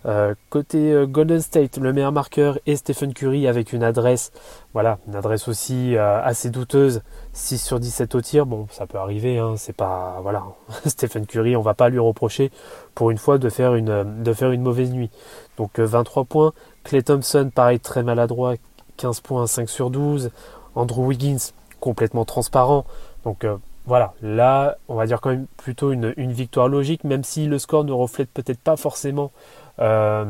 Euh, 0.07 0.35
côté 0.51 0.93
euh, 0.93 1.07
Golden 1.07 1.41
State, 1.41 1.79
le 1.79 1.93
meilleur 1.95 2.13
marqueur 2.13 2.59
est 2.67 2.77
Stephen 2.77 3.15
Curry 3.15 3.47
avec 3.47 3.73
une 3.73 3.83
adresse, 3.83 4.33
voilà, 4.75 4.99
une 5.09 5.15
adresse 5.15 5.49
aussi 5.49 5.97
euh, 5.97 6.23
assez 6.23 6.51
douteuse, 6.51 7.03
6 7.33 7.59
sur 7.59 7.81
17 7.81 8.15
au 8.15 8.21
tir. 8.21 8.45
Bon, 8.45 8.67
ça 8.71 8.87
peut 8.87 8.99
arriver, 8.99 9.39
hein, 9.39 9.55
c'est 9.57 9.73
pas, 9.73 10.19
voilà, 10.23 10.45
Stephen 10.87 11.27
Curry, 11.27 11.57
on 11.57 11.63
va 11.63 11.73
pas 11.73 11.89
lui 11.89 11.99
reprocher 11.99 12.51
pour 12.95 13.11
une 13.11 13.19
fois 13.19 13.39
de 13.39 13.49
faire 13.49 13.75
une, 13.75 14.23
de 14.23 14.33
faire 14.35 14.51
une 14.51 14.63
mauvaise 14.63 14.91
nuit. 14.93 15.11
Donc 15.57 15.79
23 15.79 16.25
points. 16.25 16.53
Clay 16.83 17.03
Thompson, 17.03 17.51
pareil, 17.55 17.81
très 17.81 18.03
maladroit, 18.03 18.57
15 18.97 19.21
points, 19.21 19.47
5 19.47 19.69
sur 19.69 19.91
12. 19.91 20.31
Andrew 20.75 21.07
Wiggins, 21.07 21.53
complètement 21.81 22.25
transparent. 22.25 22.85
Donc 23.25 23.45
voilà, 23.87 24.15
là, 24.23 24.79
on 24.89 24.95
va 24.95 25.07
dire 25.07 25.21
quand 25.21 25.31
même 25.31 25.47
plutôt 25.59 25.93
une, 25.93 26.13
victoire 26.17 26.69
logique, 26.69 27.05
même 27.05 27.23
si 27.23 27.47
le 27.47 27.59
score 27.59 27.85
ne 27.85 27.93
reflète 27.93 28.31
peut-être 28.31 28.59
pas 28.59 28.77
forcément 28.77 29.31
euh, 29.79 30.25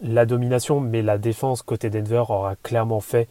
la 0.00 0.26
domination, 0.26 0.80
mais 0.80 1.02
la 1.02 1.16
défense 1.16 1.62
côté 1.62 1.90
Denver 1.90 2.24
aura 2.28 2.56
clairement 2.56 3.00
fait 3.00 3.28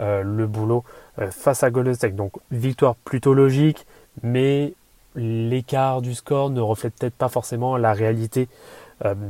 euh, 0.00 0.22
le 0.22 0.46
boulot 0.46 0.84
euh, 1.18 1.30
face 1.30 1.62
à 1.62 1.70
Golden 1.70 1.94
State. 1.94 2.16
Donc 2.16 2.32
victoire 2.50 2.94
plutôt 2.96 3.34
logique, 3.34 3.86
mais 4.22 4.72
l'écart 5.14 6.00
du 6.00 6.14
score 6.14 6.48
ne 6.48 6.60
reflète 6.60 6.94
peut-être 6.94 7.14
pas 7.14 7.28
forcément 7.28 7.76
la 7.76 7.92
réalité 7.92 8.48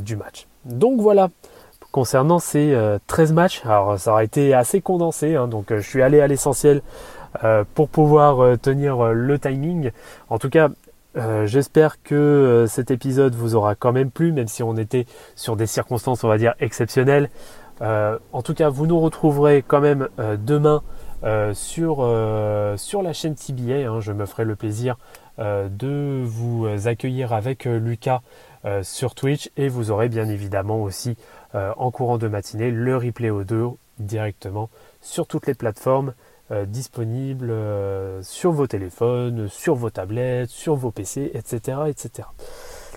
du 0.01 0.17
match. 0.17 0.47
Donc 0.65 0.99
voilà, 0.99 1.29
concernant 1.93 2.39
ces 2.39 2.77
13 3.07 3.33
matchs, 3.33 3.63
alors 3.65 3.99
ça 3.99 4.13
aura 4.13 4.25
été 4.25 4.55
assez 4.55 4.81
condensé, 4.81 5.37
hein, 5.37 5.49
donc 5.49 5.67
je 5.71 5.81
suis 5.81 6.03
allé 6.03 6.21
à 6.21 6.27
l'essentiel 6.27 6.83
pour 7.75 7.89
pouvoir 7.89 8.59
tenir 8.59 9.13
le 9.13 9.39
timing. 9.39 9.91
En 10.29 10.39
tout 10.39 10.51
cas, 10.51 10.69
euh, 11.19 11.47
j'espère 11.47 12.03
que 12.03 12.15
euh, 12.15 12.67
cet 12.67 12.91
épisode 12.91 13.35
vous 13.35 13.55
aura 13.55 13.75
quand 13.75 13.93
même 13.93 14.11
plu, 14.11 14.33
même 14.33 14.47
si 14.47 14.63
on 14.63 14.77
était 14.77 15.07
sur 15.37 15.57
des 15.57 15.67
circonstances, 15.67 16.23
on 16.23 16.29
va 16.29 16.39
dire, 16.39 16.55
exceptionnelles. 16.61 17.31
Euh, 17.81 18.19
en 18.33 18.43
tout 18.43 18.55
cas, 18.55 18.69
vous 18.69 18.87
nous 18.87 19.01
retrouverez 19.01 19.65
quand 19.67 19.81
même 19.81 20.09
demain 20.19 20.83
sur, 21.53 21.97
sur 22.77 23.03
la 23.03 23.13
chaîne 23.13 23.35
TBA. 23.35 23.89
Hein. 23.89 24.01
je 24.01 24.13
me 24.13 24.25
ferai 24.25 24.45
le 24.45 24.55
plaisir 24.55 24.97
de 25.39 26.23
vous 26.25 26.69
accueillir 26.87 27.33
avec 27.33 27.65
Lucas 27.65 28.21
sur 28.83 29.17
Twitch 29.17 29.51
et 29.57 29.69
vous 29.69 29.91
aurez 29.91 30.09
bien 30.09 30.29
évidemment 30.29 30.81
aussi 30.81 31.17
en 31.55 31.91
courant 31.91 32.19
de 32.19 32.29
matinée 32.29 32.71
le 32.71 32.97
replay 32.97 33.31
audio 33.31 33.79
directement 33.99 34.69
sur 35.01 35.27
toutes 35.27 35.47
les 35.47 35.55
plateformes 35.55 36.13
euh, 36.51 36.65
disponible 36.65 37.51
euh, 37.51 38.23
sur 38.23 38.53
vos 38.53 38.67
téléphones, 38.67 39.49
sur 39.49 39.75
vos 39.75 39.91
tablettes, 39.91 40.49
sur 40.49 40.77
vos 40.77 40.91
PC, 40.91 41.31
etc. 41.35 41.81
etc. 41.89 42.27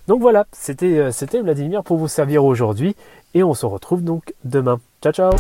Donc 0.08 0.22
voilà, 0.22 0.46
euh, 0.84 1.12
c'était 1.12 1.42
Vladimir 1.42 1.84
pour 1.84 1.98
vous 1.98 2.08
servir 2.08 2.46
aujourd'hui 2.46 2.96
et 3.34 3.44
on 3.44 3.54
se 3.54 3.66
retrouve 3.66 4.06
donc 4.06 4.34
demain. 4.46 4.80
Ciao 5.02 5.12
ciao 5.12 5.32